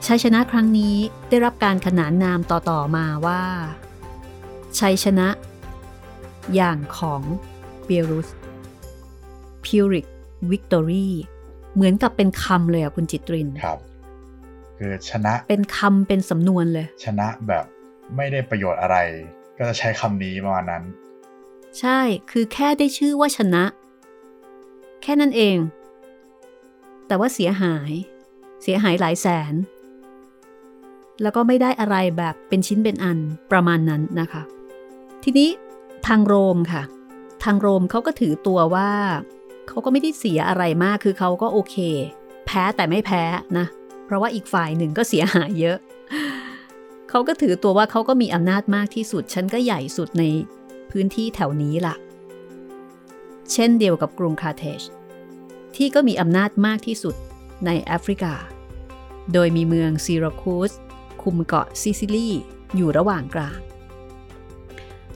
[0.06, 0.96] ชัยชนะครั้งนี้
[1.30, 3.44] ได้รับการขนานนามต่อ ๆ มาว่า
[4.80, 5.28] ชัยชนะ
[6.56, 7.24] อย่างของ
[7.84, 8.30] เปียรุส
[9.70, 10.06] Pyrrhic
[10.52, 11.10] Victory
[11.76, 13.80] เหมือนกับเป็นคำเลยอะคุณจิตรินครับ
[14.78, 17.66] คือชนะเป็นคำเป็นสำนวนเลย ชนะแบบ
[18.16, 18.98] ไม่ได้ประโยชน์อะไร
[19.58, 20.84] ก็จะใช้คำนี้ประมาณนั้น
[21.80, 22.00] ใช่
[22.32, 23.64] คือแค่ได้ชื่อว่าชนะ
[25.04, 25.58] แค่นั้นเอง
[27.08, 27.92] แต่ว่าเสียหาย
[28.64, 29.54] เสียหายหลายแสน
[31.22, 33.20] แล้วก็ไม่ได้อะไรแบบเป็นชิ้นเป็นอัน
[33.52, 34.42] ประมาณนั้นนะคะ
[35.24, 35.50] ทีนี้
[36.08, 36.84] ทางโรมค่ะ
[37.44, 38.90] ทางโรมเขาก็ถือตัวว่า
[39.70, 41.76] เขาก็ไม่ได้เสียอะไรมากคือเขาก็โอเค
[42.46, 43.24] แพ้แต่ไม่แพ้
[43.58, 43.66] นะ
[44.06, 45.78] เพราะว่าอีกฝ่ายหนึ่งก็เสียหายเยอะ
[47.10, 50.24] เขาก็ถือตัวว่าเขาก็มีอำนาจมากที่สุด ฉันก็ใหญ่สุดใน
[50.92, 51.96] พื้นที่แถวนี้ล่ะ
[53.52, 54.82] เช่นเดียวกับกรุงคาร์เทจ
[55.76, 57.16] ที่ก็มีอำนาจมากที่สุด
[57.66, 58.34] ในแอฟริกา
[59.34, 60.72] โดยมีเมืองซีราคูส
[61.22, 62.30] คุมเกาะซิซิลี
[62.76, 63.60] อยู่ระหว่างกลาง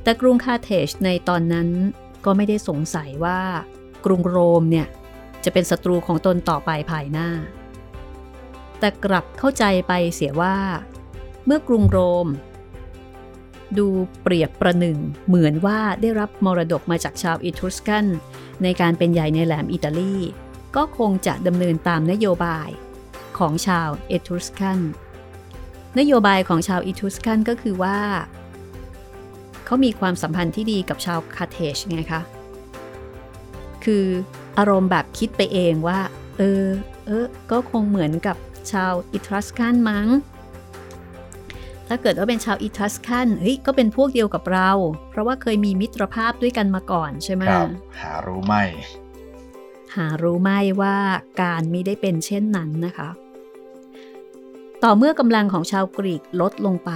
[0.04, 1.70] แต่กรุงคาร์เทจในตอนนั้น
[2.26, 3.40] ก็ไม่ได้สงสัยว่า
[4.06, 4.88] กรุงโรมเนี่ย
[5.44, 7.30] จะเป็นศัตรูของตนต่อไปภายหน้า
[8.80, 10.58] แต่กลับเข้าใจไปเสียว่า
[11.46, 12.28] เมื่อกรุงโรม
[13.78, 13.88] ดู
[14.22, 18.06] เปรียบประหนึ่งเหมือนว่าได้รับมรดกมาจากชาวอิทรุสกัน
[18.64, 20.16] ในการเป็นใหญ่ในแหลมอิตาลี
[20.76, 22.70] ก็คงจะดำเนินตามนโยบาย
[23.38, 24.80] ของชาวเอทรุสกัน
[26.00, 28.00] นโยบายของชาวอิทรุสกันก็คือว่า
[29.66, 32.22] เขามีความสัมพันธ์ที่ดีกับชาวคาเทชไงคะ
[33.86, 34.06] คือ
[34.58, 36.00] อารมณ์แบบคิดไปเองว่า
[36.38, 36.66] เออ
[37.08, 38.38] เออ ก็คงเหมือนกับ
[38.72, 40.08] ชาวอิทรัสกันมั้ง
[41.88, 44.72] ถ้าเกิดว่าเป็นชาวอิทรัสกันเฮ้ย ก็เป็นพวกเดียวกับเรา
[45.10, 47.68] เพราะว่าเคยมีมิตรภาพด้วยกันมาก่อนใช่ไหมครับ
[48.02, 48.56] หารู้ไหม
[49.96, 50.98] หารู้ไหมว่า
[51.42, 53.10] การมิได้เป็นเช่นนั้นนะคะ
[54.84, 56.92] ต่อเมื่อกำลังของชาวกรีกลดลงไป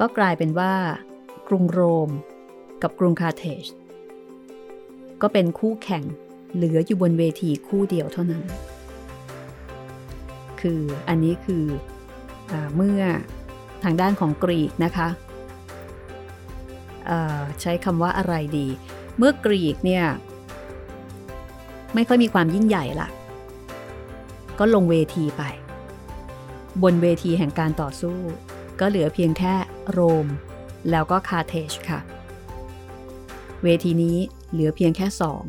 [0.00, 0.72] ก็กลายเป็นว่า
[1.48, 2.10] กรุงโรม
[2.82, 3.64] กับกรุงคาเทจ
[5.22, 6.04] ก็เป็นคู่แข่ง
[6.54, 8.44] เหลืออยู่บนเวทีคู่เดียวเท่านั้น
[10.60, 11.64] คืออันนี้คือ
[12.52, 13.00] อเมื่อ
[13.82, 15.08] ทางด้านของกรีกนะคะ
[17.60, 18.66] ใช้คำว่าอะไรดี
[19.18, 20.04] เมื่อกรีกเนี่ย
[21.94, 23.08] ไม่ค่อยมีความยิ่งใหญ่ละ
[24.58, 25.42] ก็ลงเวทีไป
[26.82, 28.18] บนเวทีแห่งการต่อสู้
[28.80, 29.54] ก็เหลือเพียงแค่
[29.90, 30.26] โรม
[30.90, 32.00] แล้วก็คาร์เทจค่ะ
[33.62, 34.18] เวทีนี้
[34.52, 35.44] เหลือเพียงแค่สอง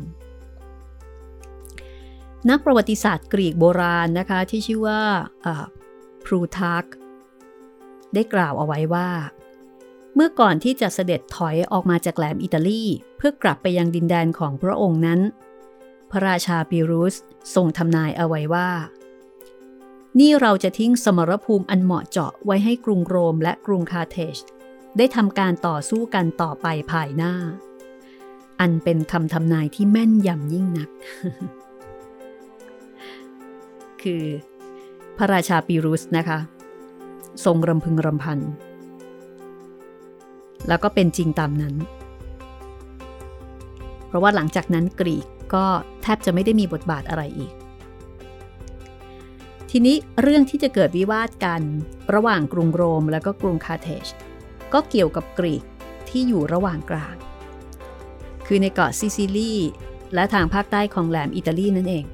[2.50, 5.02] นักประวัติศาสตร์กรีกโบราณนะคะที่ชื่อว่า
[6.24, 6.84] พลูทาร์ก
[8.14, 9.10] ได้กล่าวเอาไว้ว่า
[10.14, 12.84] เมื่อก่อนที่จะเสด็จถอยออกมาจากแหลมอิตาลี
[13.16, 15.20] เพื่อกลับไปยังดินแดนของพระองค์นั้น
[16.10, 17.14] พระราชาปิรุส
[17.54, 18.70] ทรงทำนายเอาไว้ว่า
[20.18, 24.36] นี่เราจะทิ้งสมรภูมิอันเหมาะเจาะไว้ให้กรุงโรมและกรุงคาเทช
[24.96, 27.34] ได้ทำการต่อสู้กันต่อไปภายหน้า
[28.60, 30.90] อันเป็นคำทำนายที่แม่นยำยิ่งนัก
[34.02, 34.24] คือ
[35.16, 36.38] พระราชาปิรุสนะคะ
[37.44, 38.38] ทรงรำพึงรำพัน
[40.68, 41.74] แล้วก็เป็นจริงตามนั้น
[44.06, 45.64] เพราะว่าหลังจากนั้นกรีกก็
[46.02, 47.52] แทบจะไม่ได้มีบทบาทอะไรอีก
[49.70, 51.62] ทีนี้เรื่องที่จะเกิดวิวาทกัน
[52.14, 54.06] ระหว่างกรุงโรมและก็กรุงคาร์เทจ
[54.72, 55.64] ก็เกี่ยวกับกรีก
[56.08, 57.16] ที่อยู่ระหว่างกลาง
[58.52, 59.54] คือในเกาะซิซิลี
[60.14, 62.04] และทางภาคใต้ของแหลมอิตาลีนั่นเอง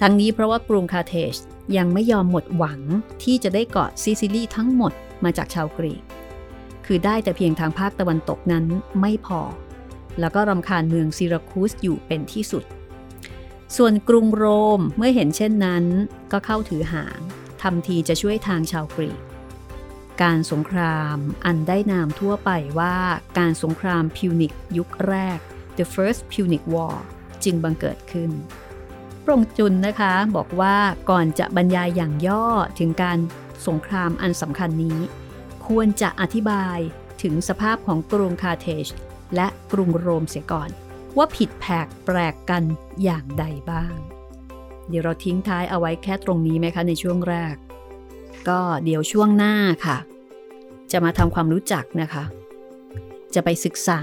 [0.00, 1.34] ทั้งนี้เพราะว่ากรุงคาร์เทจ
[1.76, 2.80] ยังไม่ยอมหมดหวัง
[3.22, 4.92] ที่จะได้เกาะซิซิลีทั้งหมด
[5.24, 6.02] มาจากชาวกรีก
[6.86, 8.64] คือได้แต่เพียงทางภาคตะวันตกนั้น
[9.00, 9.40] ไม่พอ
[10.20, 12.64] แล้วก็รำคาญเมืองซิราคูสอยู่เป็นที่สุด
[13.76, 14.44] ส่วนกรุงโร
[14.78, 15.84] มเมื่อเห็นเช่นนั้น
[16.32, 17.18] ก็เข้าถือหาง
[17.62, 19.25] ทำทีจะช่วยทางชาวกรีก
[20.22, 22.96] การสงครามอันได้นามทั่วไปว่า
[23.38, 25.38] การสงครามพิวนิกยุคแรก
[25.78, 26.94] The First Punic War
[27.44, 28.30] จึงบังเกิดขึ้น
[29.22, 30.76] พระองค์จุนนะคะบอกว่า
[31.10, 32.46] ก่อนจะบรรยายอย่างย่อ
[32.78, 33.18] ถึงการ
[33.66, 34.98] สงครามอันสำคัญนี้
[35.66, 36.78] ควรจะอธิบาย
[37.22, 38.86] ถึงสภาพของกรุงคาเทช
[39.34, 40.70] และกรุงโรมเสียก่อน
[41.16, 42.62] ว่าผิดแผกแปลกกัน
[43.02, 43.96] อย่างใดบ้าง
[44.88, 47.54] เดี๋ยวเราทิ้งท้ายเอาไว้แค่ตรงนี้ไหมคะในช่วงแรก
[48.48, 49.54] ก็เดี๋ยวช่วงหน้า
[49.86, 49.98] ค่ะ
[50.92, 52.24] จะมาทำความรู้จักนะคะ
[53.34, 54.00] จะไปศึกษา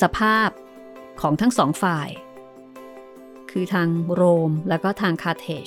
[0.00, 0.48] สภาพ
[1.20, 2.08] ของทั้งสองฝ่าย
[3.50, 5.48] คือทางโรมแล้วก็ทางคาเท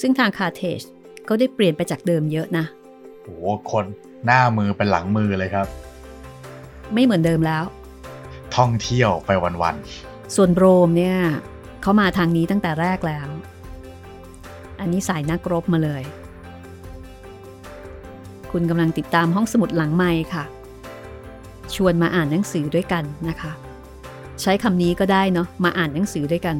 [0.00, 0.80] ซึ่งทางคาเทจ
[1.28, 2.64] ก็ได้เปลี่ยนไปจากเดิมเยอะนะ
[3.24, 3.36] โอ้
[3.70, 3.84] คน
[4.24, 5.66] หน้ามือเป็นหลังมือเลยครับ
[6.92, 7.64] ไม่เหมือนเดิมแล้ว
[8.56, 9.30] ท่องเที่ยวไป
[9.62, 11.16] วันๆ ส่วนโรมเนี่ย
[11.82, 13.28] เขามาทางนี้ตั้งแต่แรกแล้ว
[14.80, 16.02] อันนี้สายนักรบมาเลย
[18.50, 20.44] คุณกำลังติดตามห้องสมุดหลังไม้ค่ะ
[21.74, 23.52] ชวนมาอ่านหนังสือด้วยกันนะคะ
[24.40, 26.56] ใช้คำนี้ก็ได้เนาะมาอ่านหนังสือด้วยกัน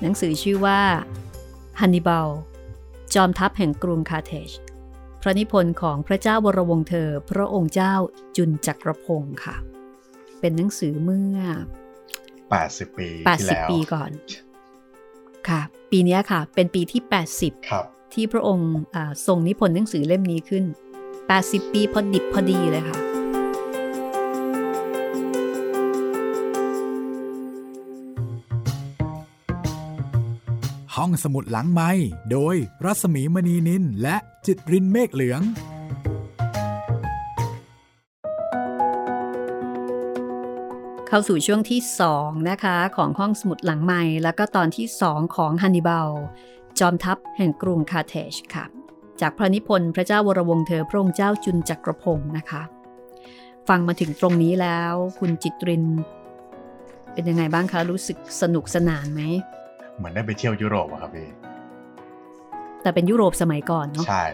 [0.00, 0.80] หนังสือชื่อว่า
[1.80, 2.28] ฮันนิบาล
[3.14, 4.50] จอมทัพแห่งกรุงคาเทจ
[5.20, 7.94] พระนิพนธ์ของพระเจ้าวรวงเธอ พระองค์เจ้า
[8.36, 9.56] จุนจักรพงศ์ค่ะ
[10.40, 11.38] เป็นหนังสือเมื่อ
[12.34, 14.10] 80 ปีที่แล้ว80 ปีก่อน
[15.48, 17.02] ค่ะ ปีนี้ค่ะ เป็นปีที่
[17.36, 18.72] 80 ครับ ที่พระองค์
[19.26, 20.64] ทรงนิพนธ์หนังสือเล่มนี้ขึ้น
[21.18, 22.98] 80 ปีพอดิบพอดีเลยค่ะ
[30.96, 31.90] ห้องสมุดหลังไม้
[32.32, 35.42] โดยรัศมีมณีนินและจิตรินเมฆเหลือง
[41.08, 41.80] เข้าสู่ช่วงที่
[42.14, 46.10] 2 นะคะ ของห้องสมุดหลังไม้แล้วก็ตอนที่ 2 ของฮันนิบาล
[46.78, 48.64] จอมทัพแห่งกรุงคาเทชค่ะ
[49.20, 52.62] จากพระนิพนธ์พระเจ้าวรวงเธอพระองค์เจ้าจุนจักรพงศ์นะคะ
[53.68, 55.84] ฟังมาถึงตรงนี้แล้วคุณจิตริน
[57.12, 59.22] เป็นยังไงบ้างคะ รู้สึกสนุกสนานไหม
[59.96, 61.28] เหมือนได้ไปเที่ยวยุโรปอะครับพี่
[62.82, 64.24] แต่เป็นยุโรปสมัยก่อนเนาะใช่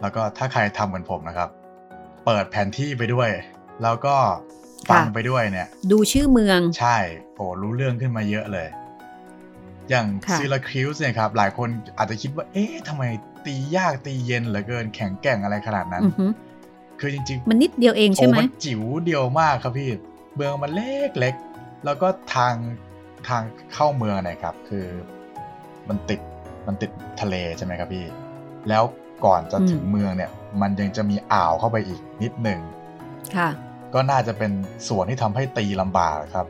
[0.00, 1.48] แล้วก็ถ้าใครทำเหมือนผมนะครับ
[2.24, 3.30] เปิดแผนที่ไปด้วย
[3.82, 4.16] แล้วก็
[4.90, 6.96] ฟังไปด้วยเนี่ย ดูชื่อเมืองใช่
[7.36, 8.68] โอ้รู้เรื่องขึ้นมาเยอะเลย
[9.90, 10.06] อย่าง
[10.38, 11.68] ซิลาคิวส์เนี่ยครับ หลายคน
[11.98, 13.02] อาจจะคิดว่า เอ๊ะทำไม
[13.46, 16.02] ตียากตีเย็นเหลือเกินแข็งแกร่งอะไรขนาดนั้น
[17.00, 19.90] คือจริง ๆ มันนิดเดียวเองใช่ไหมมันจิ๋วเดียวมากครับพี่
[20.34, 21.34] เมืองมันเล็กเล็ก
[21.84, 22.54] แล้วก็ทาง
[23.28, 23.42] ทาง
[23.72, 24.86] เข้าเมืองนะครับ คือ
[25.88, 26.20] มันติด
[26.66, 26.90] มันติด
[27.20, 28.04] ทะเลใช่ไหมครับพี่
[28.68, 28.82] แล้ว
[29.24, 32.60] ก่อนจะถึงเมืองเนี่ย มันยังจะมีอ่าวเข้าไปอีกนิดหนึ่ง
[33.36, 33.48] ค่ะ
[33.94, 34.52] ก็น่าจะเป็น
[34.88, 36.46] ส่วนที่ทำให้ตีลำบากครับ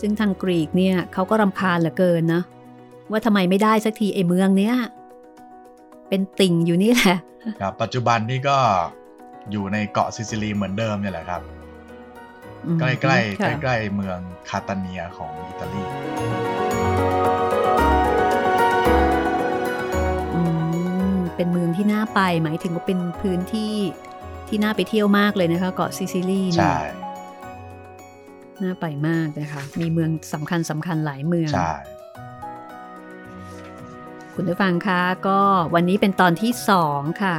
[0.00, 2.42] ซึ่งทางกรีกเนี่ยเขาก็รำคาญเหลือเกินนะ
[3.10, 4.74] ว่าทำไมไม่ได้สักทีไอ้เมืองเนี้ย
[6.08, 7.18] เป็นติ่งอยู่นี่แหละ
[7.60, 8.58] ครับปัจจุบันนี่ก็
[9.50, 11.42] อยู่ในเกาะซิซิลีเหมือนเดิมเนี่ยแหละครับ
[12.66, 15.82] อืมใกล้ใกล้ค่ะใกล้ๆเมืองคาตาเนียของอิตาลี
[20.34, 20.40] อื
[21.12, 23.74] มเป็นเมืองที่น่าไป หมายถึงว่าเป็นพื้นที่
[24.48, 26.78] ที่น่าไปเที่ยวมากเลยนะคะ เกาะซิซิลีเนี่ยใช่
[28.62, 31.72] น่าไปมากนะคะ มีเมืองสำคัญสำคัญหลายเมือง ใช่
[34.34, 35.40] คุณผู้ฟังคะก็
[35.74, 37.36] วันนี้เป็นตอนที่สองค่ะ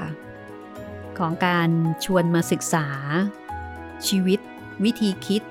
[1.19, 1.69] ของการ
[2.05, 2.87] ชวนมาศึกษา
[4.07, 4.39] ชีวิต
[4.83, 5.43] วิธีคิด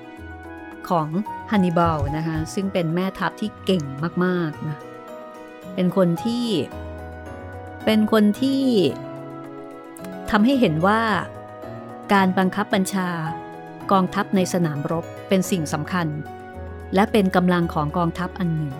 [0.89, 1.07] ของ
[1.51, 3.83] ฮันนิบาลนะคะ ซึ่งเป็นแม่ทัพที่เก่ง
[4.25, 4.77] มากๆนะ
[5.75, 6.45] เป็นคนที่
[7.85, 8.63] เป็นคนที่
[10.31, 11.01] ทำให้เห็นว่า
[12.13, 13.09] การบังคับบัญชา
[13.91, 16.07] กองทัพในสนามรบเป็นสิ่งสำคัญ
[16.95, 18.73] และเป็นกำลังของกองทัพอันหนึ่ง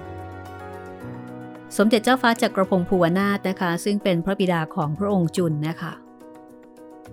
[1.78, 5.93] สมเด็จเจ้าฟ้าจักรพงศ์ภูวนาถนะคะ ซึ่งเป็นพระบิดาของพระองค์จุนนะคะ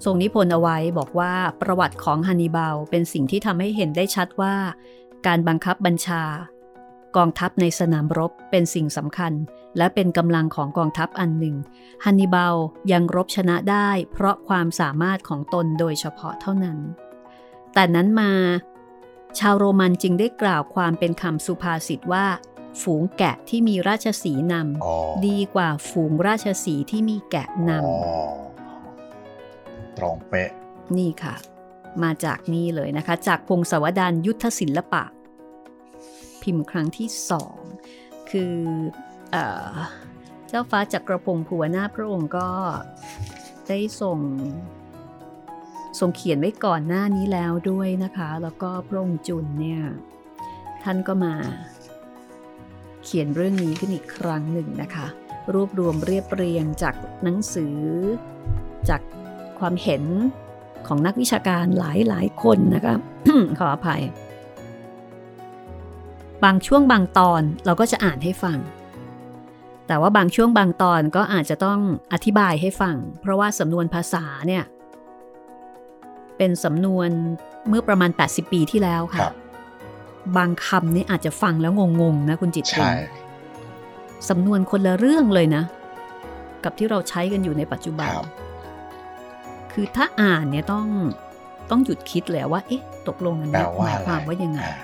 [0.05, 4.55] ทรงนิพนธ์เอาไว้บอกว่าประวัติของฮันนิบาลเป็นสิ่งที่ทำให้เห็นได้ชัดว่า
[5.27, 6.23] การบังคับบัญชา
[7.17, 9.33] กองทัพในสนามรบเป็นสิ่งสำคัญ
[9.77, 11.57] และเป็นกำลังของกองทัพอันหนึ่ง
[12.05, 12.55] ฮันนิบาล
[12.93, 16.79] ยังรบชนะได้ เพราะความสามารถของตนโดยเฉพาะเท่านั้น
[17.75, 18.31] แต่นั้นมา
[19.39, 22.27] ชาวโรมันจึงได้กล่าวความเป็นคำสุภาษิตว่า
[22.83, 27.97] ฝูงแกะที่มีราชสีห์นอ๋อำดีกว่าฝูงราชสีห์ที่มีแกะนอ๋อ
[29.99, 31.35] ตรงเป๊ะำนี่ค่ะ
[32.03, 35.05] มาจากนี่เลยนะคะ จากพงศาวดารยุทธศิลปะ
[36.43, 37.59] พิมพ์ครั้งที่สอง
[38.31, 38.55] คือ
[39.31, 39.37] เอ
[39.71, 39.73] อ
[40.49, 42.49] เจ้าฟ้าจักรพงศ์ภูวนาถพระองค์ก็
[43.69, 44.19] ได้ส่ง
[45.99, 49.83] ส่งเขียนไว้ก่อนหน้านี้แล้วด้วยนะคะ แล้วก็พระองค์จุนเนี่ย
[50.83, 51.35] ท่านก็มา
[53.05, 55.07] เขียนเรื่องนี้ขึ้นอีกครั้งหนึ่งนะคะ
[55.55, 57.79] รวบรวมเรียบเรียงจากหนังสือ
[58.89, 59.01] จาก
[59.59, 60.05] ความเห็น
[60.87, 62.95] ของนักวิชาการหลายหลายคนนะคะ
[63.59, 64.03] ขออภัย
[66.45, 68.59] บางช่วงบางตอนเราก็จะอ่านให้ฟัง
[69.87, 71.81] แต่ว่าบางช่วงบางตอนก็อาจจะต้อง
[72.13, 74.65] อธิบายให้ฟัง เพราะว่าสำนวนภาษาเนี่ย
[76.37, 77.09] เป็นสำนวน
[77.69, 79.35] เมื่อประมาณ 80 ปีที่แล้วคค่ะรับ
[80.37, 82.93] บางคำเนี่ยอาจจะฟังแล้วงงๆนะคุณจิตรใช่
[84.29, 85.63] สำนวนคนละเรื่องเลยนะ
[86.65, 88.27] กับที่เราใช้กันอยู่ในปัจจุบันครับ
[89.73, 90.87] คือถ้าอ่านเนี่ยต้อง
[91.71, 94.75] ต้องหยุดคิดเลยว่า เอ๊ะ ตกลงอันแปลเนี้ยหว่ามายอะไรความว่ายังไงอ่า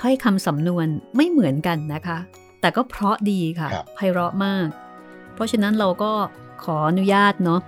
[0.00, 0.86] ถ้อยคำสำนวน
[1.16, 2.18] ไม่เหมือนกันนะคะ
[2.60, 4.66] แต่ก็เพราะดีค่ะครับไพเราะมาก
[5.34, 6.12] เพราะฉะนั้นเราก็
[6.64, 7.60] ขออนุญาตเนาะ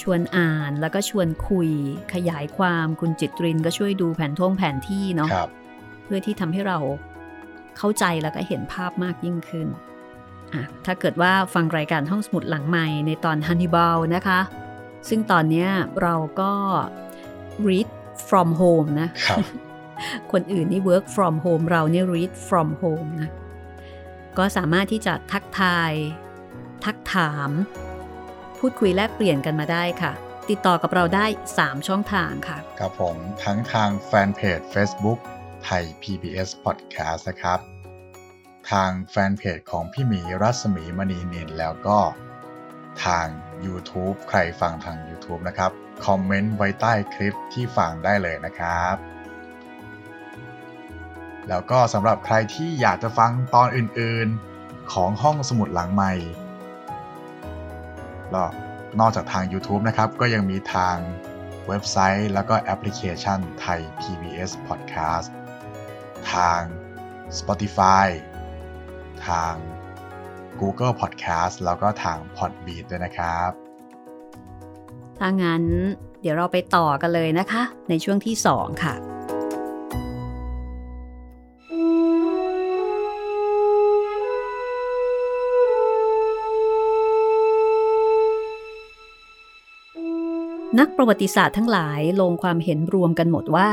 [0.00, 1.70] ชวนอ่านแล้วก็ชวนคุย
[2.14, 5.50] ขยายความคุณจิตรินก็ช่วยดูแผนท่งแผนที่เนาะครับ
[6.04, 6.78] เพื่อที่ทำให้เรา
[7.76, 9.68] เข้าใจแล้วก็เห็นภาพมากยิ่งขึ้น
[10.52, 14.40] อะถ้าเกิดว่าฟังรายการห้องสมุดหลังใหม่ในตอน Hannibal นะคะ
[15.08, 15.68] ซึ่งตอนเนี้ย
[16.02, 16.52] เราก็
[17.66, 17.88] read
[18.28, 19.38] from home นะครับ
[20.32, 23.30] คนอื่นนี่ work from home เราเนี่ย read from home นะ
[24.38, 25.92] ก็สามารถที่จะทักทาย
[26.84, 27.50] ทักถาม
[28.60, 30.12] พูดคุยแลกเปลี่ยนกันมาได้ค่ะ
[30.50, 35.18] ติดต่อกับเราได้ 3 ช่องทางค่ะ ครับผมทั้งทางแฟนเพจ Facebook
[35.64, 37.60] ไทย PBS Podcast นะครับ
[38.70, 41.98] ทางแฟนเพจของพี่หมีรัศมีมณีนินแล้วก็
[43.04, 43.26] ทาง
[43.66, 45.70] YouTube ใครฟังทาง YouTube นะครับ
[46.06, 48.96] คอมเมนต์ไว้ใต้คลิปที่ฟังได้เลยนะครับ
[51.48, 56.14] แล้วก็สำหรับใครที่อยากจะฟังตอนอื่นๆ ของห้องสมุดหลังใหม่
[58.32, 58.48] แล้ว
[59.00, 60.96] นอกจากทาง YouTube นะครับ ก็ยังมีทาง
[61.68, 65.28] เว็บไซต์ แล้วก็แอปพลิเคชันไทย PBS Podcast
[66.32, 66.62] ทาง
[67.38, 68.08] Spotify
[69.26, 69.54] ทาง
[70.60, 73.50] Google Podcast แล้วก็ทาง Podbean ด้วยนะครับ
[75.18, 75.64] ถ้างั้น
[76.20, 79.09] เดี๋ยวเราไปต่อกันเลยนะคะ ในช่วงที่ 2 ค่ะ
[90.78, 93.70] นักประวัติศาสตร์ทั้งหลายลงความเห็นรวมกันหมดว่า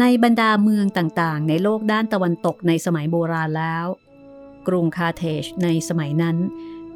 [0.00, 3.86] ในบรรดาเมืองต่างๆ ในโลกด้านตะวันตกในสมัยโบราณแล้ว
[4.68, 6.36] กรุงคาร์เทจในสมัยนั้น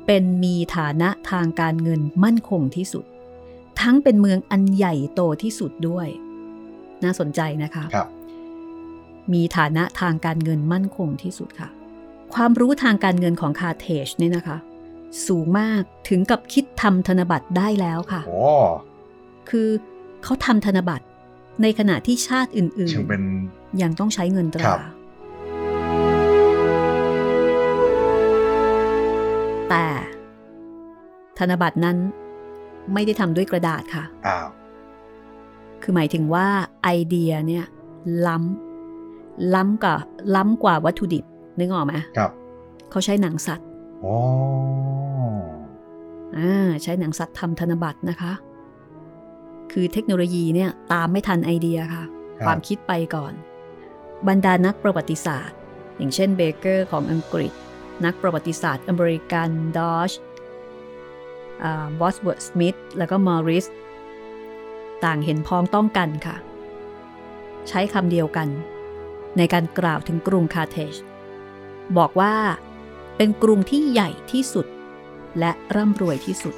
[0.07, 3.05] เป็นมีฐานะทางการเงินมั่นคงที่สุด
[3.81, 6.09] ทั้งเป็นเมืองอันใหญ่โตที่สุดด้วย
[7.03, 8.09] น่าสนใจนะคะครับ
[9.33, 11.69] มีฐานะทางการเงินมั่นคงที่สุดค่ะ
[12.35, 14.57] ความรู้ทางการเงินของคาร์เทจเนี่ยนะคะ
[15.27, 18.45] สูงมากถึงกับคิดทำธนบัตรได้แล้วค่ะโอ้
[19.51, 19.69] คือ
[20.25, 21.05] เขาทำธนบัตร
[21.63, 24.81] ในขณะที่ชาติอื่นถึงเป็นๆยังต้องใช้เงินตครัราบ
[29.71, 29.87] แต่
[31.39, 31.97] ธนบัตรนั้น
[32.93, 34.49] ไม่ได้ทำด้วยกระดาษค่ะอ้าว
[35.83, 36.47] คือหมายถึงว่า
[36.83, 37.65] ไอเดียเนี่ย
[38.27, 38.39] ล้
[39.55, 39.97] ล้ำกับ
[40.37, 41.25] ล้ำกว่าวัตถุดิบ
[41.59, 42.31] นึกออกไหมครับ
[42.91, 43.67] เขาใช้หนังสัตว์
[44.05, 44.15] อ๋อ
[46.37, 48.33] อ่าใช้หนังสัตว์ทำธนบัตรนะคะ
[49.73, 52.05] คือเทคโนโลยีเนี่ยตามไม่ทันไอเดียค่ะ
[52.39, 53.33] ครับความคิดไปก่อน
[54.29, 55.57] บรรดานักประวัติศาสตร์
[55.97, 57.53] อย่างเช่นเบเกอร์ของอังกฤษ
[58.05, 60.13] นักประวัติศาสตร์อเมริกันดอช
[62.01, 63.67] บอสเวิร์ธสมิธแล้วก็มอริส
[65.05, 66.37] ต่างเห็นพ้องต้องกันค่ะ
[67.69, 68.49] ใช้คำเดียวกัน
[69.37, 70.95] ในการกล่าวถึงกรุงคาร์เทจ
[71.99, 72.35] บอกว่า
[73.17, 74.67] เป็นกรุงที่ใหญ่ที่สุด
[75.39, 76.55] และร่ำรวยที่สุด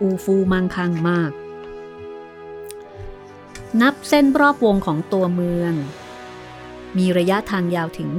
[0.00, 1.30] อูฟูมั่งคั่งมาก
[3.82, 5.72] นับเส้นรอบวงของตัวเมือง
[6.98, 8.10] มีระยะทางยาวถึง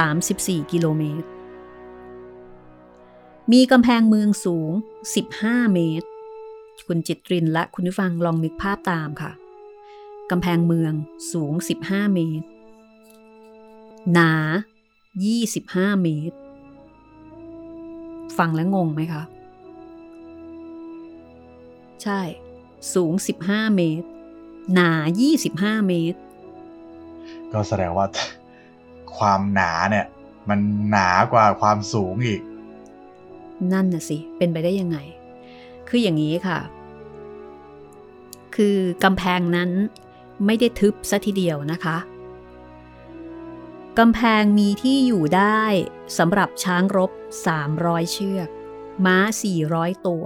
[0.00, 1.28] 34 กิโลเมตร
[3.52, 4.70] มีกำแพงเมืองสูง
[5.22, 6.06] 15 เมตร
[6.86, 9.32] คุณจิตรินและคุณผู้ฟังลองนึกภาพตามค่ะ
[10.30, 10.92] กำแพงเมือง
[11.32, 11.52] สูง
[11.84, 12.46] 15 เมตร
[14.12, 14.32] หนา
[15.16, 16.36] 25 เมตร
[18.38, 19.22] ฟังแล้วงงไหมคะ
[22.02, 22.20] ใช่
[22.94, 23.12] สูง
[23.44, 24.08] 15 เมตร
[24.74, 24.90] หนา
[25.38, 26.18] 25 เมตร
[27.52, 28.06] ก็แสดงว่า
[29.16, 30.06] ความหนาเนี่ย
[30.48, 30.58] มัน
[30.90, 32.42] หนากว่าความสูงอีก
[33.72, 34.98] นั่นน่ะสิ เป็นไปได้ยังไง
[35.88, 36.58] คืออย่างนี้ค่ะ
[38.56, 39.70] คือกำแพงนั้น
[40.46, 41.96] ไม่ได้ทึบซะทีเดียวนะคะ
[43.98, 45.62] กำแพงมีที่อยู่ได้
[46.18, 47.10] สำหรับช้างรบ
[47.60, 48.48] 300 เชือก
[49.04, 49.16] ม้า
[49.62, 50.24] 400 ตัว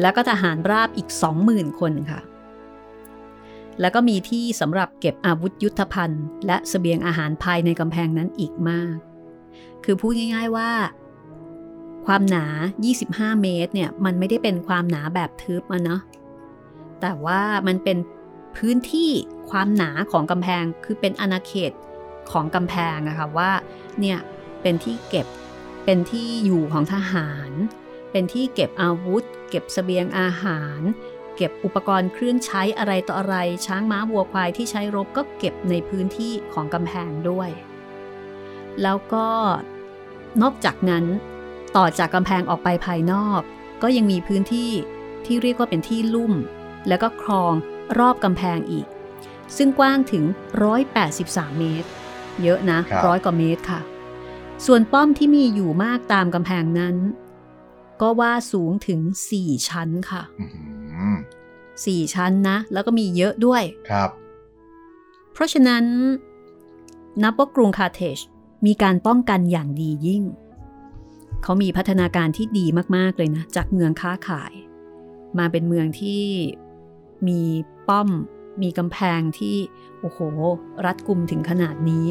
[0.00, 1.08] แล้วก็ทหารราบอีก
[1.44, 2.20] 20,000 คนค่ะ
[3.80, 8.96] แล้วก็มีที่สำหรับเก็บอาวุธยุทธภัณฑ์ และสเสบียงอาหารภายในกำแพงนั้นอีกมาก
[9.84, 10.70] คือพูดง่าย ๆว่า
[12.06, 12.46] ความหนา
[12.94, 16.00] 25 เมตรเนี่ย มันไม่ได้เป็นความหนาแบบทึบอะเนาะ
[17.00, 17.98] แต่ว่ามันเป็น
[18.56, 19.10] พื้นที่
[19.50, 21.72] ความหนาของกำแพง คือเป็นอาณาเขต
[22.30, 23.50] ของกำแพงอะค่ะว่า
[24.00, 24.18] เนี่ย
[24.62, 25.26] เป็นที่เก็บ
[25.84, 27.50] เป็นที่อยู่ของทหาร
[28.12, 30.80] เป็นที่เก็บอาวุธ เก็บสเสบียงอาหาร
[31.42, 33.36] ก็บอุปกรณ์เครื่องใช้อะไรต่ออะไร
[33.66, 37.50] ช้างม้าวัวควายที่ใช้รบก็เก็บในพื้นที่ของกำแพงด้วย
[38.82, 39.28] แล้วก็
[40.42, 41.04] นอกจากนั้น
[41.76, 43.40] ต่อจากกำแพงออกไปภายนอก
[43.82, 44.72] ก็ยังมีพื้นที่
[45.26, 46.32] ที่เรียกว่าเป็นที่ลุ่ม
[46.88, 47.54] แล้วก็คลอง
[47.98, 48.86] รอบกำแพงอีก
[49.56, 50.24] ซึ่งกว้างถึง
[50.92, 51.88] 183 เมตร
[52.42, 53.80] เยอะนะครับร้อยกว่าเมตรค่ะ
[54.66, 56.96] ส่วนป้อมที่มีอยู่มากตามกำแพงนั้น
[58.00, 59.00] ก็ว่าสูงถึง
[59.34, 60.71] 4 ชั้นค่ะอื้อหือ
[61.90, 64.10] 4 ชั้นนะ แล้วก็มีเยอะด้วยครับ
[65.32, 65.84] เพราะฉะนั้น
[67.22, 68.18] นับว่ากรุงคาร์เทจ
[68.66, 70.22] มีการป้องกันอย่างดียิ่ง
[71.42, 72.66] เขามีพัฒนาการที่ดี
[72.96, 74.52] มาก ๆ เลยนะ จากเมืองค้าขาย
[75.38, 76.24] มาเป็นเมืองที่
[77.28, 77.40] มี
[77.88, 78.08] ป้อม
[78.62, 79.56] มีกำแพงที่
[80.00, 80.18] โอ้โห
[80.84, 82.06] รัดกุมถึงขนาดนี้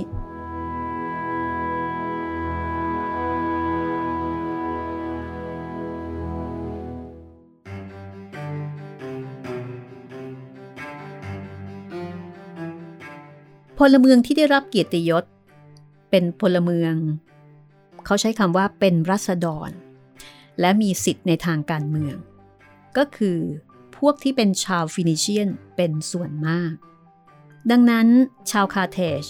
[13.85, 15.23] พลเมืองที่ได้รับเกียรติยศ
[16.09, 16.95] เป็นพลเมือง
[18.05, 19.69] เขาใช้คำว่าเป็นรัษฎร
[20.59, 22.15] และมีสิทธิ์ในทางการเมือง
[22.97, 23.39] ก็คือ
[23.97, 26.73] พวกที่เป็นชาวฟินิเชียนเป็นส่วนมาก
[27.71, 28.07] ดังนั้น
[28.51, 29.23] ชาวคาเทจ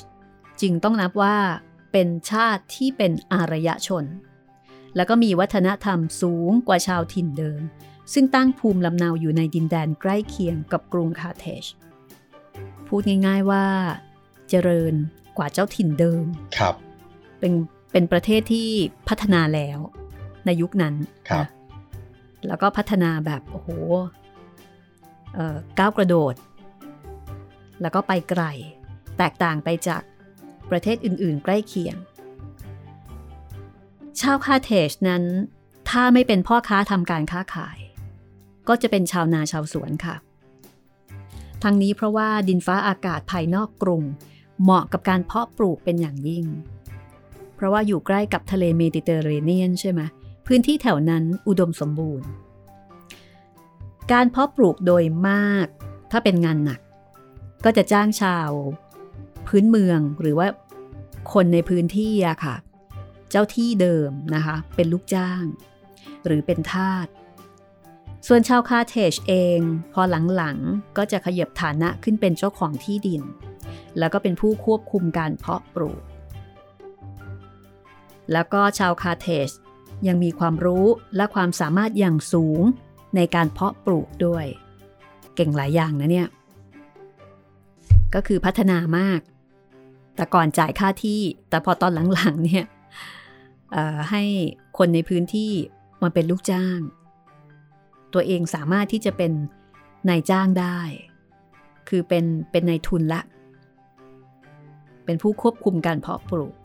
[0.61, 1.37] จึงต้องนับว่า
[1.91, 4.05] เป็นชาติที่เป็นอารยชน
[4.95, 7.61] แล้วก็มีวัฒนธรรมสูงกว่าชาวถิ่นเดิม
[8.13, 11.63] ซึ่งตั้งภูมิลำเนาอยู่ในดินแดนใกล้เคียงกับกรุงคาเทจ
[12.87, 13.65] พูดง่ายๆว่า
[14.51, 14.93] เจริญ
[15.37, 16.25] กว่าเจ้าถิ่นเดิม
[16.57, 16.75] ครับ
[17.39, 17.53] เป็น
[17.91, 18.69] เป็นประเทศที่
[19.09, 19.79] พัฒนาแล้ว
[20.45, 20.95] ในยุคนั้น
[21.29, 21.49] ครับนะ
[22.47, 23.69] แล้วก็พัฒนาแบบโอ้โห
[25.33, 26.35] เอ่อก้าวกระโดด
[27.81, 28.43] แล้วก็ไปไกล
[29.17, 30.01] แตกต่างไปจาก
[30.69, 31.97] ประเทศอื่น ๆ ใกล้เคียง
[34.21, 35.23] ชาวคาร์เทจนั้น
[35.89, 37.79] ถ้าไม่เป็นพ่อค้าทำการค้าขาย
[38.67, 40.15] ก็จะเป็นชาวนาชาวสวนค่ะ
[41.63, 44.03] ทั้งนี้เพราะว่าดินฟ้าอากาศภายนอกกรุง
[44.61, 46.45] เหมาะกับการเพาะปลูกเป็นอย่างยิ่ง
[47.55, 50.01] เพราะว่าอยู่ใกล้กับทะเลเมดิเตอร์เรเนียนใช่ไหม
[50.47, 52.27] พื้นที่แถวนั้นอุดมสมบูรณ์
[54.11, 55.67] การเพาะปลูกโดยมาก
[56.11, 56.79] ถ้าเป็นงานหนัก
[57.65, 58.49] ก็จะจ้างชาว
[59.47, 60.47] พื้นเมืองหรือว่า
[61.33, 62.55] คนในพื้นที่อะค่ะ
[63.29, 65.43] เจ้าที่เดิมนะคะ เป็นลูกจ้าง
[66.25, 67.07] หรือเป็นทาส
[68.27, 69.59] ส่วนชาวคาเทจเอง
[69.93, 70.01] พอ
[70.35, 73.21] หลังๆ ก็จะขยับฐานะขึ้นเป็นเจ้าของที่ดิน
[73.99, 76.01] แล้วก็เป็นผู้ควบคุมการเพาะปลูก
[78.31, 79.49] แล้วก็ชาวคาเทจ
[80.07, 82.61] ยังมีความรู้และความสามารถอย่างสูง
[83.15, 84.45] ในการเพาะปลูกด้วย
[85.35, 86.29] เก่งหลายอย่างนะเนี่ย
[88.15, 89.21] ก็คือพัฒนามาก
[90.15, 92.65] แต่ก่อนจ่ายค่าที่ แต่พอตอนหลังๆเนี่ย
[94.09, 94.23] ให้
[94.77, 95.51] คนในพื้นที่
[96.01, 96.79] มาเป็นลูกจ้าง
[98.13, 99.31] ตัวเองสามารถที่จะเป็น
[100.09, 100.79] นายจ้างได้
[101.89, 103.21] คือเป็นเป็นนายทุนละ
[105.05, 106.55] เป็นผู้ควบคุมการเพาะปลูก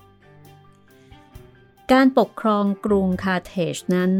[1.93, 4.13] การปกครองกรุงคาเทจนั้น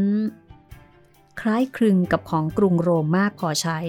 [1.41, 3.79] คล้ายคลึงกับของกรุงโรมมากพอใช้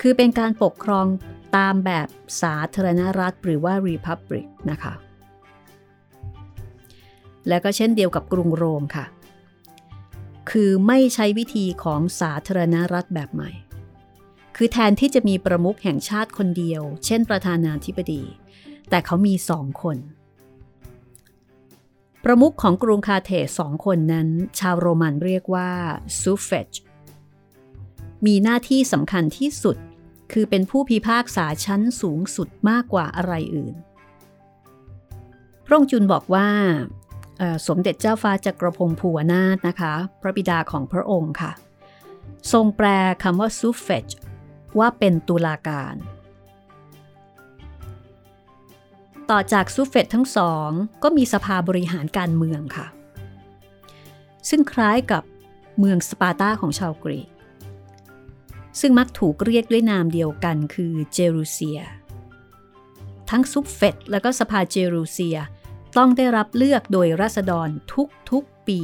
[0.00, 1.06] คือเป็นการปกครอง
[1.56, 2.08] ตามแบบ
[2.42, 4.94] สาธารณรัฐหรือว่า Republic นะคะ
[7.48, 9.06] และก็เช่นเดียวกับกรุงโรมค่ะ
[10.50, 13.50] คือไม่ใช้วิธีของสาธารณรัฐแบบใหม่
[14.56, 18.22] คือแทนที่จะมีประมุขแห่งชาติคนเดียว เช่นประธานาธิบดี
[18.90, 19.96] แต่เขามีสองคน
[22.24, 24.28] ประมุขของกรุงคาเทสสองคนนั้น
[24.58, 25.70] ชาวโรมันเรียกว่า
[26.20, 26.70] ซูเฟจ
[28.26, 29.76] มีหน้าที่สำคัญที่สุด
[30.32, 33.74] คือเป็นผู้พิพากษาชั้นสูงสุดมากกว่าอะไรอื่น
[35.64, 36.48] พระองค์จุนบอกว่า
[37.68, 41.52] สมเด็จเจ้าฟ้าจักรพงศ์ภูวนาถนะคะ พระบิดาของพระองค์ค่ะ
[42.52, 42.86] ทรงแปล
[43.22, 44.08] คำว่าซูเฟจ
[44.78, 45.94] ว่าเป็นตุลาการ
[49.30, 50.70] ต่อจากซูเฟตทั้งสอง
[51.02, 52.86] ก็มีสภาบริหารการเมืองค่ะ
[54.48, 55.22] ซึ่งคล้ายกับ
[55.78, 57.28] เมืองสปาร์ตาของชาวกรีก
[58.80, 61.80] ซึ่งมักถูกเรียกด้วยนามเดียวกันคือเจรูเซีย
[63.30, 65.38] ทั้งซุปเฟตและก็สภาเจรูเซีย
[65.96, 67.68] ต้องได้รับเลือกโดยราษฎร
[68.30, 68.80] ทุกๆปี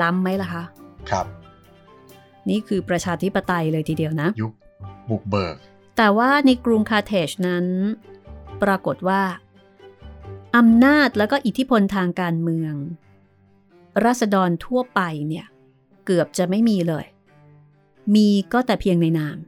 [0.00, 0.64] ล้ำไหมล่ะคะ
[1.10, 1.26] ครับ
[2.48, 4.52] นี่คือประชาธิปไตยเลยทีเดียวนะ ยุค
[5.10, 5.56] บุกเบิก
[5.96, 7.66] แต่ว่าในกรุงคาเทจนั้น
[8.62, 9.22] ปรากฏว่า
[10.56, 12.74] อำนาจและก็อิทธิพลทางการเมือง
[14.04, 15.46] ราษฎรทั่วไปเนี่ย
[16.04, 17.04] เกือบจะไม่มีเลย
[18.14, 19.38] มีก็แต่เพียงในนาม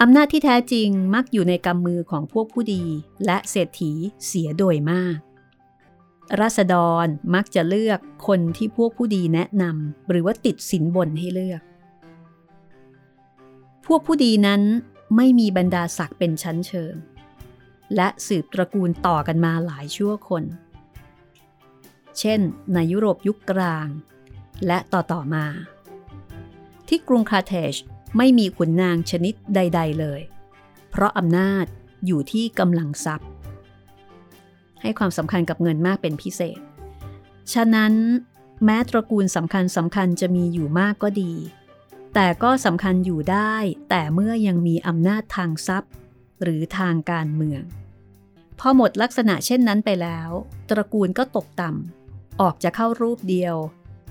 [0.00, 2.84] อำนาจที่แท้จริงมักอยู่ในกำมือของพวกผู้ดี
[3.26, 3.92] และเศรษฐี
[4.26, 5.18] เสียโดยมาก
[6.40, 6.74] รัษฎ
[7.04, 11.62] รมักจะเลือกคนที่พวกผู้ดีแนะนำหรือว่าติดสินบนให้เลือก
[13.86, 14.62] พวกผู้ดีนั้น
[15.16, 16.94] ไม่มีบรรดาศักดิ์เป็นชั้นเชิง
[17.96, 20.44] และสืบตระกูลต่อกันมาหลายชั่วคน
[22.18, 22.40] เช่น
[22.74, 23.86] ในยุโรปยุคกลาง
[24.66, 25.46] และต่อต่อมา
[26.88, 27.74] ที่กรุงคาเทจ
[28.16, 30.20] ไม่มีขุนนางชนิดใด ๆเลย
[30.90, 31.64] เพราะอำนาจ
[32.06, 33.28] อยู่ที่กำลังทรัพย์
[34.82, 36.60] ให้ความสำคัญกับเงินมากเป็นพิเศษ
[37.52, 37.92] ฉะนั้น
[38.64, 41.32] แม้ตระกูลสำคัญสำคัญจะมีอยู่มากก็ดี
[42.14, 43.54] แต่ก็สำคัญอยู่ได้
[43.90, 45.92] แต่เมื่อยังมีอำนาจทางทรัพย์
[46.42, 47.62] หรือทางการเมือง
[48.64, 50.30] พอหมดลักษณะเช่นนั้นไปแล้ว
[50.70, 53.56] ตระกูลก็ตกต่ำออกจะเข้ารูปเดียว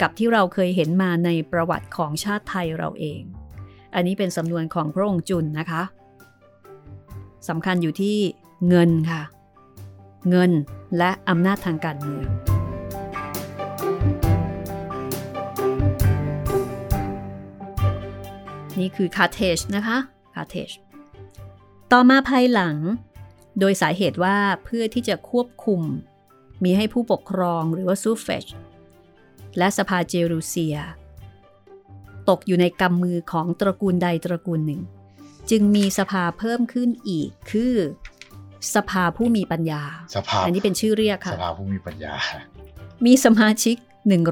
[0.02, 3.22] กับที่เราเคยเห็นมาในประวัติของชาติไทยเราเอง
[3.94, 5.84] อันนี้เป็นสำนวนของพระองค์จุนนะคะ
[7.50, 8.18] สำคัญอยู่ที่
[8.70, 9.22] เงินค่ะ
[10.30, 10.52] เงิน
[10.98, 12.28] และอำนาจทางการเมือง
[18.80, 19.98] นี่คือคาเทจนะคะ
[20.34, 20.70] คาเทจ
[21.92, 22.76] ต่อมาภายหลัง
[23.60, 25.82] โดยสาเหตุว่าเพื่อที่จะควบคุม
[26.64, 28.46] มีให้ผู้ปกครองหรือว่าซูเฟช
[29.58, 30.78] และสภาเจรูเซีย
[32.30, 34.82] ตกอยู่ในกำมือของตระกูลใดตระกูลหนึ่ง
[35.50, 37.76] จึงมีสภาเพิ่มขึ้นอีกคือ
[38.76, 39.84] สภาผู้มีปัญญา
[40.16, 42.14] สภา อันนี้เป็นชื่อเรียกค่ะ สภาผู้มีปัญญา
[43.06, 43.76] มีสมาชิก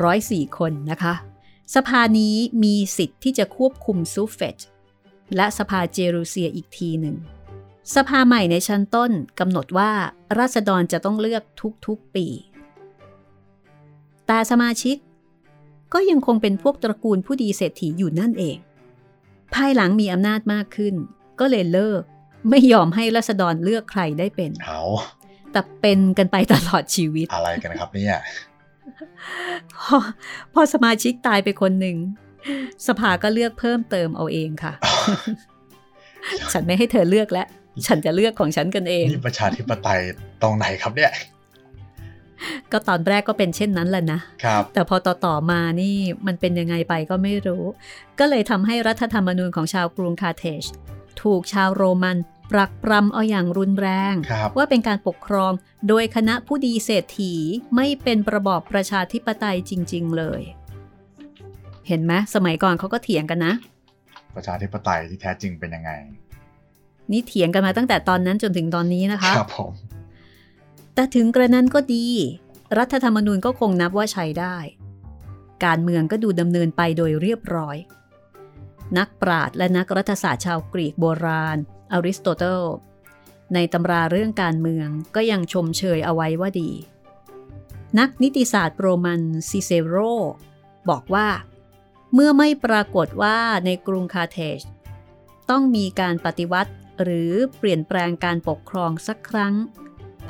[0.02, 1.14] 104 คนนะคะ
[1.76, 4.58] สภานี้มีสิทธิ์ที่จะควบคุมซูเฟต
[5.36, 7.16] และสภาเจรูเซียอีกทีหนึ่ง
[7.96, 9.92] สภาใหม่ในชั้นต้นกำหนดว่า
[10.40, 11.44] ราษฎรจะต้องเลือก
[11.86, 12.28] ทุกๆปี
[14.28, 14.98] แต่สมาชิก
[15.94, 18.58] ก็ยังคงเป็นพวกตระกูลผู้ดีเศรษฐีอยู่นั่นเอง
[19.54, 20.96] ภายหลังมีอำนาจมากขึ้น
[21.40, 22.02] ก็เลยเลิก
[22.50, 24.82] ไม่ยอมให้รัษฎรเลือกใครได้เป็นเอา
[25.52, 28.20] แต่เป็นกันไปตลอดชีวิต อะไรกันครับเนี่ย
[29.78, 29.98] พอ
[30.54, 31.98] พอสมาชิกตายไปคนหนึ่ง
[32.88, 34.74] สภาก็เลือกเพิ่มเติมเอาเองค่ะ
[36.54, 37.48] ฉันไม่ให้เธอเลือกแล้ว
[37.88, 40.00] ฉันจะเลือกของฉันกันเองนี่ประชาธิปไตย
[40.42, 41.12] ตรงไหนครับเนี่ย
[42.72, 45.96] ก็ตอนแรกก็เป็นเช่นนั้นแหละนะครับ แต่พอต่อต่อมานี่
[46.28, 47.64] มันเป็นยังไงไปก็ไม่รู้
[48.20, 50.64] ก็เลยทำให้รัฐธรรมนูญของชาวกรุงคาเทจ
[51.22, 52.18] ถูกชาวโรมัน
[52.52, 54.16] ปรักปรำเอาอย่างรุนแรง
[54.58, 55.52] ว่าเป็นการปกครอง
[55.88, 57.34] โดยคณะผู้ดีเศรษฐี
[57.76, 60.42] ไม่เป็นระบอบประชาธิปไตยจริง ๆ เลย
[61.88, 63.54] เห็นไหมสมัยก่อนเขาก็เถียงกันนะ
[64.36, 65.92] ประชาธิปไตยที่แท้จริงเป็นยังไง
[67.12, 69.72] นี่เถียงกันมาตั้งแต่ตอนนั้นจนถึงตอนนี้นะคะครับผม
[70.94, 72.08] แต่ถึงกระนั้นก็ดี
[72.78, 74.58] รัฐธรรมนูญก็คงนับว่าใช้ได้
[75.66, 77.78] การเมืองก็ดูดำเนินไปโดยเรียบร้อย
[78.98, 81.58] นักปราชญ์และนักรัฐศาสตร์ชาวกรีกโบราณ
[81.92, 82.62] อริสโตเติล
[83.54, 86.72] ในตำราเรื่องการเมืองก็ยังชมเชยเอาไว้ว่าดี
[88.00, 89.96] นักนิติศาสตร์โรมันซิเซโร
[90.90, 91.28] บอกว่า
[92.14, 94.60] เมื่อไม่ปรากฏว่าในกรุงคาร์เธจ
[95.50, 96.72] ต้องมีการปฏิวัติ
[97.04, 99.56] หรือเปลี่ยนแปลงการปกครองสักครั้ง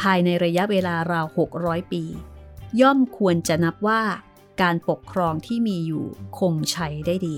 [0.02, 1.28] ภายในระยะเวลาราว
[1.60, 2.04] 600 ปี
[2.82, 4.02] ย่อมควรจะนับว่า
[4.62, 6.06] การปกครองที่มีอยู่
[6.40, 7.38] คงใช้ได้ดี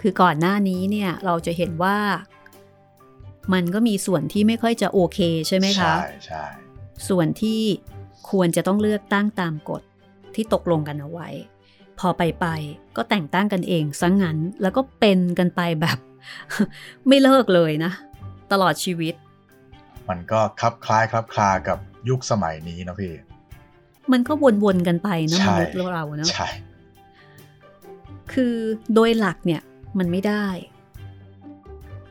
[0.00, 1.98] คือก่อนหน้านี้เนี่ยเราจะเห็นว่า
[3.52, 5.18] มันก็มีส่วนที่ไม่ค่อยจะโอเค
[5.48, 6.44] ใช่ไหมคะ ใช่ใช่
[7.08, 7.60] ส่วนที่
[8.30, 9.82] ควรจะต้องเลือกตั้งตามกฎ
[10.34, 11.28] ที่ตกลงกันเอาไว้
[12.02, 15.98] พอไปไปๆก็แต่งตั้งกันเองซะงงั้นแล้วก็เป็นกันไปแบบ
[17.08, 17.92] ไม่เลิกเลยนะ
[18.52, 19.14] ตลอดชีวิต
[20.08, 21.78] มันก็คลับคล้ายคลับคลากับ
[22.08, 23.12] ยุคสมัยนี้นะพี่
[24.12, 24.32] มันก็
[24.64, 26.48] วนๆกันไปนะใช่มนุษย์เราเนาะใช่
[28.32, 28.54] คือ
[28.94, 29.62] โดยหลักเนี่ย
[29.98, 30.46] มันไม่ได้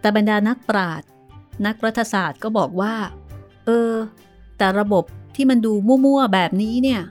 [0.02, 1.10] แต่บรรดานักปราชญ์
[1.66, 2.94] นักรัฐศาสตร์ก็บอกว่า
[3.66, 3.92] เออ
[4.58, 5.04] แต่ระบบ
[5.36, 7.02] ที่มันดูมั่วๆแบบนี้เนี่ย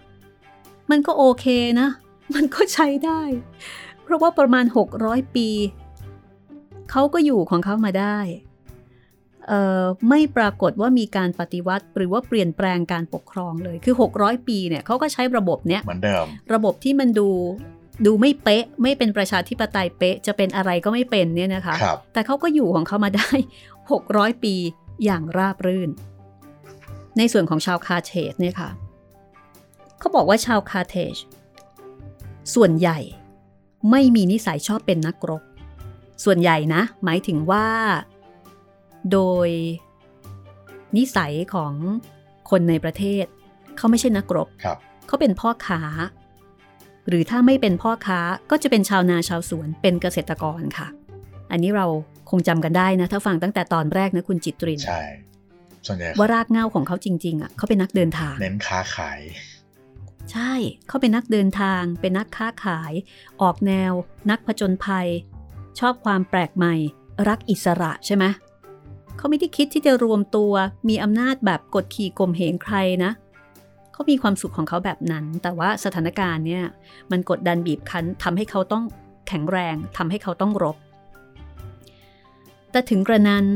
[0.90, 1.46] มันก็โอเค
[1.80, 1.88] นะ
[2.34, 3.22] มันก็ใช้ได้
[4.02, 4.64] เพราะว่าประมาณ
[5.00, 5.48] 600 ปี
[6.90, 8.18] เขาก็อยู่ของเขามาได้
[9.48, 17.28] เอ่อไม่ปรากฏว่ามีการปฏิวัติ หรือว่าเปลี่ยนแปลงการปกครองเลยคือ 600 ปีเนี่ยเขาก็ใช้ระบบเนี้ยเหมือนเดิม ระบบที่มันดู
[18.06, 23.30] ดูไม่เป๊ะ ไม่เป็นประชาธิปไตยเป๊ะ จะเป็นอะไรก็ไม่เป็นเนี่ยนะคะครับแต่เขาก็อยู่ของเขามาได้
[23.86, 24.54] 600 ปี
[25.04, 25.90] อย่างราบรื่น
[27.18, 28.70] ในส่วนของชาวคาเทจเนี่ยค่ะ
[29.98, 31.14] เขาบอกว่าชาวคาเทจ
[32.55, 32.99] ส่วนใหญ่
[33.91, 35.43] ไม่มีนิสัยชอบเป็นนักรบ
[36.24, 37.66] ส่วนใหญ่นะ หมายถึงว่า
[39.12, 39.49] โดย
[40.97, 41.72] นิสัยของ
[42.51, 43.24] คนในประเทศ
[43.76, 45.80] เขาไม่ใช่นักรบครับเขาเป็นพ่อค้า
[47.09, 48.20] หรือถ้าไม่เป็นพ่อค้า
[48.51, 50.88] ก็จะเป็นชาวนาชาวสวนเป็นเกษตรกรค่ะ
[51.51, 51.86] อันนี้เรา
[52.30, 55.03] คงจำกันได้นะ ถ้าฟังตั้งแต่ตอนแรกนะคุณจิตรินใช่
[55.86, 59.20] ส่วนใหญ่ว่ารากเหง้าของเขาจริง ๆอะเขาเป็นนักเดินทาง เน้นค้าขาย
[60.30, 60.52] ใช่
[60.86, 62.92] เขาเป็นนักเดินทาง เป็นนักค้าขาย
[63.42, 63.92] ออกแนว
[64.30, 65.08] นักผจญภัย
[65.78, 66.74] ชอบความแปลกใหม่
[67.28, 68.24] รักอิสระใช่ไหม
[69.16, 70.52] เขาไม่ได้คิดที่จะรวมตัว
[70.88, 73.10] มีอำนาจแบบกดขี่ข่มเหงใครนะ
[73.92, 76.64] เขามีความสุขของเขาแบบนั้น แต่ว่าสถานการณ์เนี่ย
[77.10, 78.84] มันกดดันบีบคั้นทำให้เขาต้อง
[79.28, 80.76] แข็งแรงทำให้เขาต้องรบ
[82.70, 83.46] แต่ถึงกระนั้น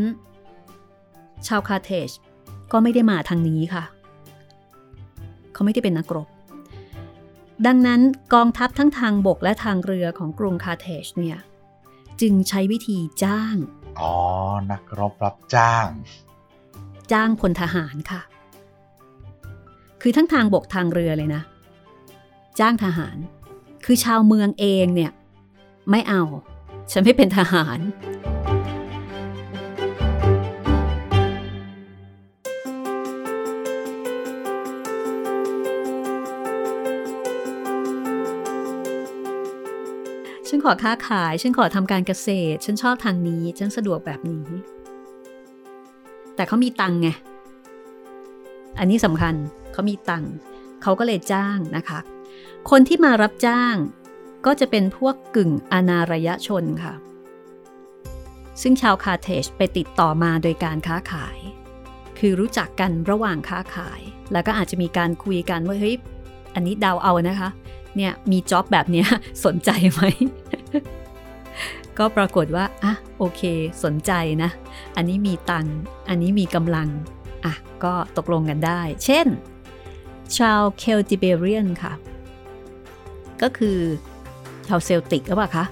[1.46, 2.10] ชาวคาเทจ
[2.72, 3.84] ก็ไม่ได้มาทางนี้ค่ะ
[5.52, 6.28] เขาไม่ได้เป็นนักรบ
[7.66, 8.00] ดังนั้น
[8.34, 11.38] กองทัพทั้งทางบกและทางเรือของกรุงคาเทจเนี่ย
[12.20, 13.57] จึงใช้วิธีจ้าง
[14.00, 14.14] อ๋อ
[14.70, 15.88] นักรบรับจ้าง
[17.12, 18.22] จ้างพลทหารค่ะ
[20.02, 21.42] คือทั้งทางบกทางเรือเลยนะ
[22.61, 23.16] จ้างทหาร
[23.84, 25.12] คือชาวเมืองเองเนี่ย
[25.90, 26.22] ไม่เอา
[26.92, 27.78] ฉันไม่เป็นทหาร
[40.55, 44.46] ฉันขอค้าขาย ฉันขอทำการเกษตร ฉันชอบทางนี้ ฉันสะดวกแบบนี้
[46.36, 47.09] แต่เขามีตังค์ไง
[48.78, 49.34] อันนี้สำคัญ
[49.72, 50.30] เขามีตังค์
[50.82, 51.98] เขาก็เลยจ้างนะคะ
[52.70, 53.74] คนที่มารับจ้าง
[54.46, 56.94] ก็จะเป็นพวกกึ่งอนาระยะชนค่ะ
[58.62, 61.38] ซึ่งชาวคาเทจไปติดต่อมาโดยการค้าขาย
[62.18, 64.00] คือรู้จักกันระหว่างค้าขาย
[64.32, 65.96] แล้วก็อาจจะมีการคุยกันว่าเฮ้ย
[66.55, 67.50] อันนี้เดาเอานะคะ
[67.96, 69.02] เนี่ยมีจ็อบแบบนี้
[69.44, 70.02] สนใจไหม
[71.98, 73.42] ก็ปรากฏว่าอะโอเค
[73.84, 74.12] สนใจ
[74.42, 74.50] นะ
[74.96, 75.76] อันนี้มีตังค์
[76.08, 76.88] อันนี้มีกำลัง
[77.44, 77.54] อะ
[77.84, 79.26] ก็ตกลงกันได้ เช่น
[80.38, 81.92] ชาวเคลติเบเรียนค่ะ
[83.42, 83.78] ก็คือ
[84.68, 85.64] ชาวเซลติกหรือเปล่าคะ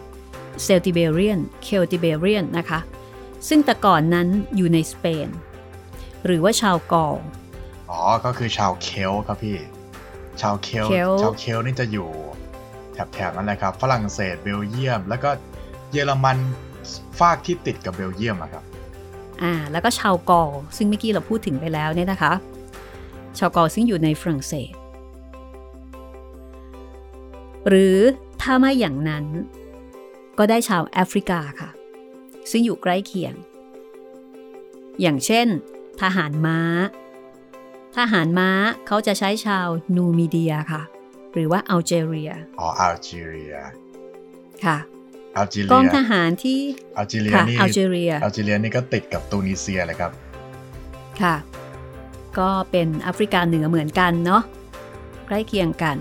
[0.62, 2.80] เซลติเบเรียนเคลติเบเรียนนะคะ
[3.48, 5.28] ซึ่งแต่ก่อนนั้นอยู่ในสเปน
[6.26, 7.14] หรือว่าชาวกอล
[7.90, 9.57] อ๋อ ก็คือชาวเคลต์ครับพี่
[10.40, 12.09] ชาวเคลต์เคลต์ชาวเคลต์นี่จะอยู่
[12.93, 15.30] แถบๆนั้นแหละครับ ฝรั่งเศสเบลเยียม แล้วก็
[15.93, 16.38] เยอรมัน
[17.20, 18.64] ฟากที่ติดกับเบลเยียมอะครับ
[19.43, 22.32] อ่าแล้วก็ชาวกอลซึ่งเมื่อกี้เราพูดถึงไปแล้วเนี่ยนะคะ
[23.38, 24.72] ชาวกอลซึ่งอยู่ในฝรั่งเศส
[27.68, 27.99] หรือ
[28.43, 29.24] ถ้าไม่อย่างนั้น
[30.38, 31.70] ก็ได้ชาวแอฟริกาค่ะ
[32.51, 33.34] ซึ่งอยู่ใกล้เคียง
[35.01, 35.47] อย่างเช่น
[36.01, 36.59] ทหารม้า
[37.97, 38.51] ทหารม้า
[38.86, 39.66] เขาจะใช้ชาว
[39.97, 40.82] นูมิเดียค่ะ
[41.33, 42.30] หรือว่าอัลเจเรีย
[42.61, 43.55] อ๋อ อัลจีเรีย
[44.64, 44.78] ค่ะ
[45.37, 46.61] อัลจีกเรีองยทหารที่
[46.97, 50.12] อัลจีเรียค่ะนี่ อัลเจเรีย อัลจีเรียนี่ก็ติดกับตูนิเซียเลยครับ
[51.22, 51.37] ค่ะ
[52.39, 54.43] ก็เป็นแอฟริกาเหนือเหมือนกันเนาะ
[55.26, 55.97] ใกล้เคียงกัน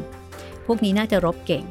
[0.65, 1.63] พวกนี้น่าจะรบเก่ง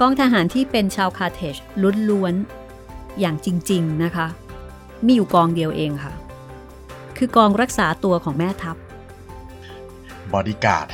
[0.00, 1.56] กองทหารที่เป็นชาวคาเทจ
[2.10, 4.26] ล้วนๆ อย่างจริง ๆ นะคะ
[5.06, 6.12] มีอยู่กองเดียวเองค่ะ
[7.16, 8.76] คือกองรักษาตัวของแม่ทัพ
[10.34, 10.86] บอดี้การ์ด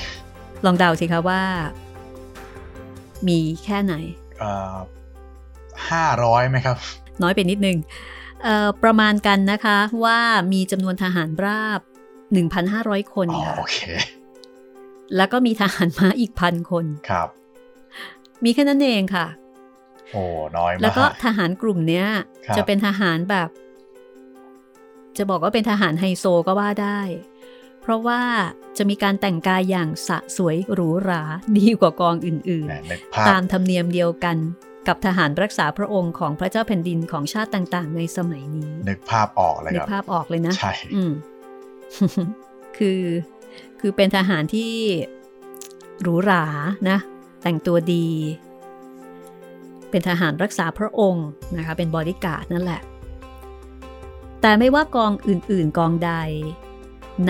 [0.64, 1.43] ลองเดาสิคะว่า
[3.28, 3.95] มีแค่ไหน
[5.91, 6.76] ห้าร้อยไหมครับ
[7.22, 7.78] น้อยไปนิดนึง
[8.43, 10.18] เอ่อประมาณกันนะคะว่า
[10.53, 11.80] มีจำนวนทหารราบ
[12.47, 13.78] 1,500 คนอ๋อค่ะโอเค
[15.16, 17.28] แล้วก็มีทหารม้าอีกพันคนครับ
[18.45, 19.26] มีแค่นั้นเองค่ะ
[20.12, 20.22] โอ้
[20.57, 22.07] น้อยมาก แล้วก็ทหารกลุ่มเนี้ย
[22.47, 23.49] ครับจะเป็นทหารแบบ
[25.18, 27.01] จะบอกว่าเป็นทหารไฮโซก็ว่าได้
[27.85, 28.20] เพราะว่า
[28.76, 31.22] จะมีการแต่งกายอย่างสะสวยหรูหรา
[31.59, 34.37] ดีกว่ากองอื่นแหมนึกภาๆพตามธรรมเนียมเดียวกัน
[34.89, 41.12] กับทหารรักษาพระองค์ของพระเจ้าแผ่นดินของชาติต่าง ๆ ในสมัยนี้ นึกภาพออกเลยนึคกรับภาพออกเลยนะ ใช่อืม
[42.78, 43.03] คือ
[43.80, 44.72] คือเป็นทหารที่
[46.03, 46.45] หรูหรา
[46.91, 46.99] นะ
[47.43, 48.07] แต่งตัวดี
[49.91, 51.26] เป็นทหารรักษาพระองค์
[51.57, 52.82] นะคะ เป็นบอดี้การ์ดนั่นแหละ
[54.43, 56.12] แต่ไม่ว่ากองอื่น ๆ กองใด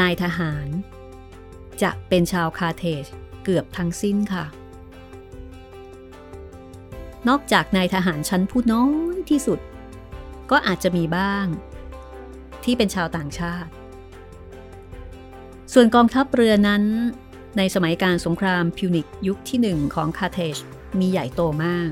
[0.00, 0.66] นายทหาร
[1.82, 3.04] จะเป็นชาวคาร์เธจ
[3.44, 4.44] เกือบทั้งสิ้นค่ะ
[7.28, 9.58] นอกจากนายทหารชั้นผู้น้อยที่สุด
[10.50, 11.46] ก็อาจจะมีบ้าง
[12.64, 13.70] ที่เป็นชาวต่างชาติ
[15.72, 16.82] ส่วนกองทัพเรือนั้น
[17.58, 20.56] ในสมัยการสงครามพิวนิกยุคที่หนึ่งของคาเทจ
[21.00, 21.90] มีใหญ่โตมาก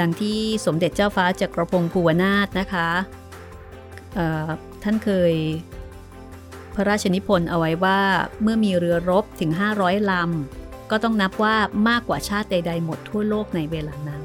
[0.00, 2.88] ดังที่สมเด็จเจ้าฟ้าจักรพงศ์ภูวนาถนะคะ
[4.82, 5.34] ท่านเคย
[6.74, 8.00] พระราชนิพนธ์เอาไว้ว่า
[8.42, 9.50] เมื่อมีเรือรบถึง
[9.80, 11.56] 500 ลำ ก็ต้องนับว่า
[11.88, 14.24] มากกว่าชาติใดๆหมดทั่วโลกในเวลานั้น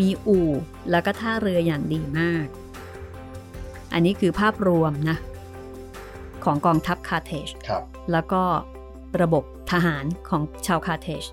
[0.00, 0.50] มีอู่
[0.90, 2.46] แล้วก็ท่าเรืออย่างดีมาก
[3.92, 5.16] อันนี้คือภาพรวมนะ
[6.44, 8.42] ของกองทัพคาเทจครับแล้วก็
[9.22, 11.24] ระบบทหารของชาวคาเทจ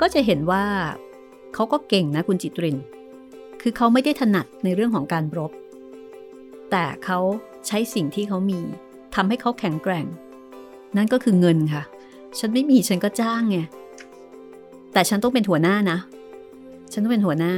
[0.00, 0.64] ก็จะเห็นว่า
[1.54, 2.78] เขาก็เก่งนะคุณจิตริน
[3.62, 5.52] คือเขาไม่ได้ถนัดในเรื่องของการรบ
[6.70, 7.18] แต่เขา
[7.66, 8.60] ใช้สิ่งที่เขามี
[9.14, 10.06] ทำให้เขาแข็งแกร่ง
[10.96, 11.82] นั่นก็คือเงินค่ะ
[12.38, 13.58] ฉันไม่มีฉันก็จ้างไง
[14.92, 15.98] แต่ฉันต้องเป็นหัวหน้านะ
[16.92, 17.54] ฉันต้องเป็นหัวหน้า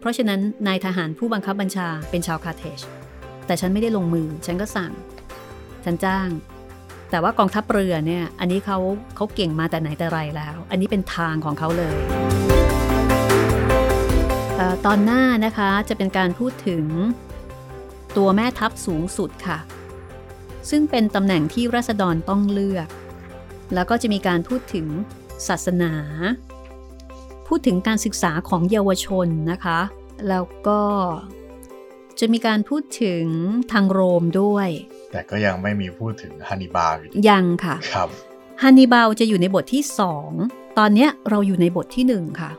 [0.00, 2.80] เพราะฉะนั้นนายทหารผู้บังคับบัญชาเป็นชาวคาเทจ
[3.46, 4.92] แต่ฉันไม่ได้ลงมือ ฉันก็สั่ง
[5.84, 6.28] ฉันจ้าง
[7.10, 8.78] แต่ว่ากองทัพเรือเนี่ย อันนี้เขา
[9.16, 11.96] เขาเก่งมาแต่ไหนแต่ไรแล้ว อันนี้เป็นทางของเขาเลย
[14.86, 16.84] ตอนหน้านะคะจะเป็นการพูดถึง
[18.16, 19.58] ตัวแม่ทัพสูงสุดค่ะ
[20.70, 22.88] ซึ่งเป็นตำแหน่งที่รัษฎรต้องเลือก
[23.74, 24.86] แล้วก็จะมีการพูดถึง
[25.48, 25.92] ศาสนา
[27.48, 29.80] พูดถึงการศึกษาของเยาวชนนะคะ
[30.28, 30.82] แล้วก็
[32.18, 33.24] จะมีการพูดถึง
[33.72, 34.68] ทางโรมด้วย
[35.12, 38.08] แต่ก็ยังไม่มีพูดถึงฮันนิบาลอยู่ดียังค่ะครับ
[38.62, 39.82] ฮันนิบาลจะอยู่ในบทที่
[40.30, 42.50] 2ตอนเนี้ยเราอยู่ในบทที่1ค่ะ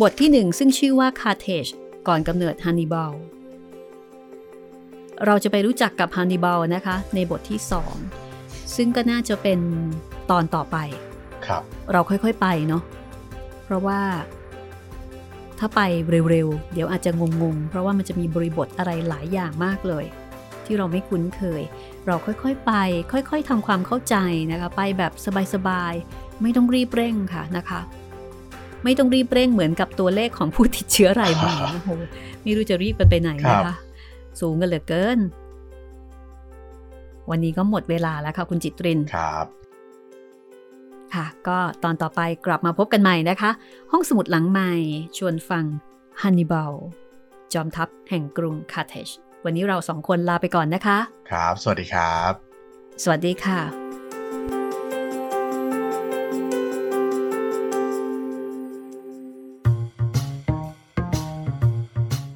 [0.00, 1.66] บทที่1ซึ่งชื่อว่าคาเทจ
[2.08, 3.12] ก่อนกำเนิดฮันนิบาล
[5.26, 7.60] เราจะไปรู้จักกับฮันนิบาลนะคะ ในบทที่
[8.16, 9.60] 2 ซึ่งก็น่าจะเป็น
[10.30, 10.76] ตอนต่อไป
[11.46, 11.62] ครับ
[11.92, 12.82] เราค่อยๆไปเนาะ
[13.64, 14.00] เพราะว่า
[15.58, 15.80] ถ้าไป
[16.30, 17.10] เร็วๆ เดี๋ยวอาจจะ
[17.42, 20.04] งงๆ เพราะว่ามันจะมีบริบทอะไรหลายอย่างมากเลย
[20.64, 21.62] ที่เราไม่คุ้นเคย
[22.06, 22.72] เราค่อยๆไป
[23.12, 24.16] ค่อยๆทำความเข้าใจ
[24.52, 25.12] นะคะ ไปแบบ
[25.54, 27.80] สบายๆ ไม่ต้องรีบเร่งค่ะนะคะ
[28.84, 31.88] ไม่ต้องรีบเร่งเหมือนกับตัวเลขของผู้ติดเชื้อรายใหม่โอ้โห
[32.42, 33.85] ไม่รู้จะรีบกันไปไหนนะครัคะบ
[34.40, 35.18] สูงกันเหลือเกิน
[37.30, 39.46] วันนี้ก็หมดเวลาแล้วค่ะคุณจิตรินครับ
[41.14, 43.50] ค่ะ ก็ตอนต่อไปกลับมาพบกันใหม่นะคะ
[43.92, 44.72] ห้องสมุดหลังใหม่
[45.18, 45.64] ชวนฟัง
[46.20, 46.72] ฮันนิบาล
[47.52, 49.08] จอมทัพแห่งกรุงคาเทจ
[49.44, 50.98] วันนี้เราสองคนลาไปก่อนนะคะ
[51.30, 52.32] ครับ สวัสดีครับ
[53.02, 53.85] สวัสดีค่ะ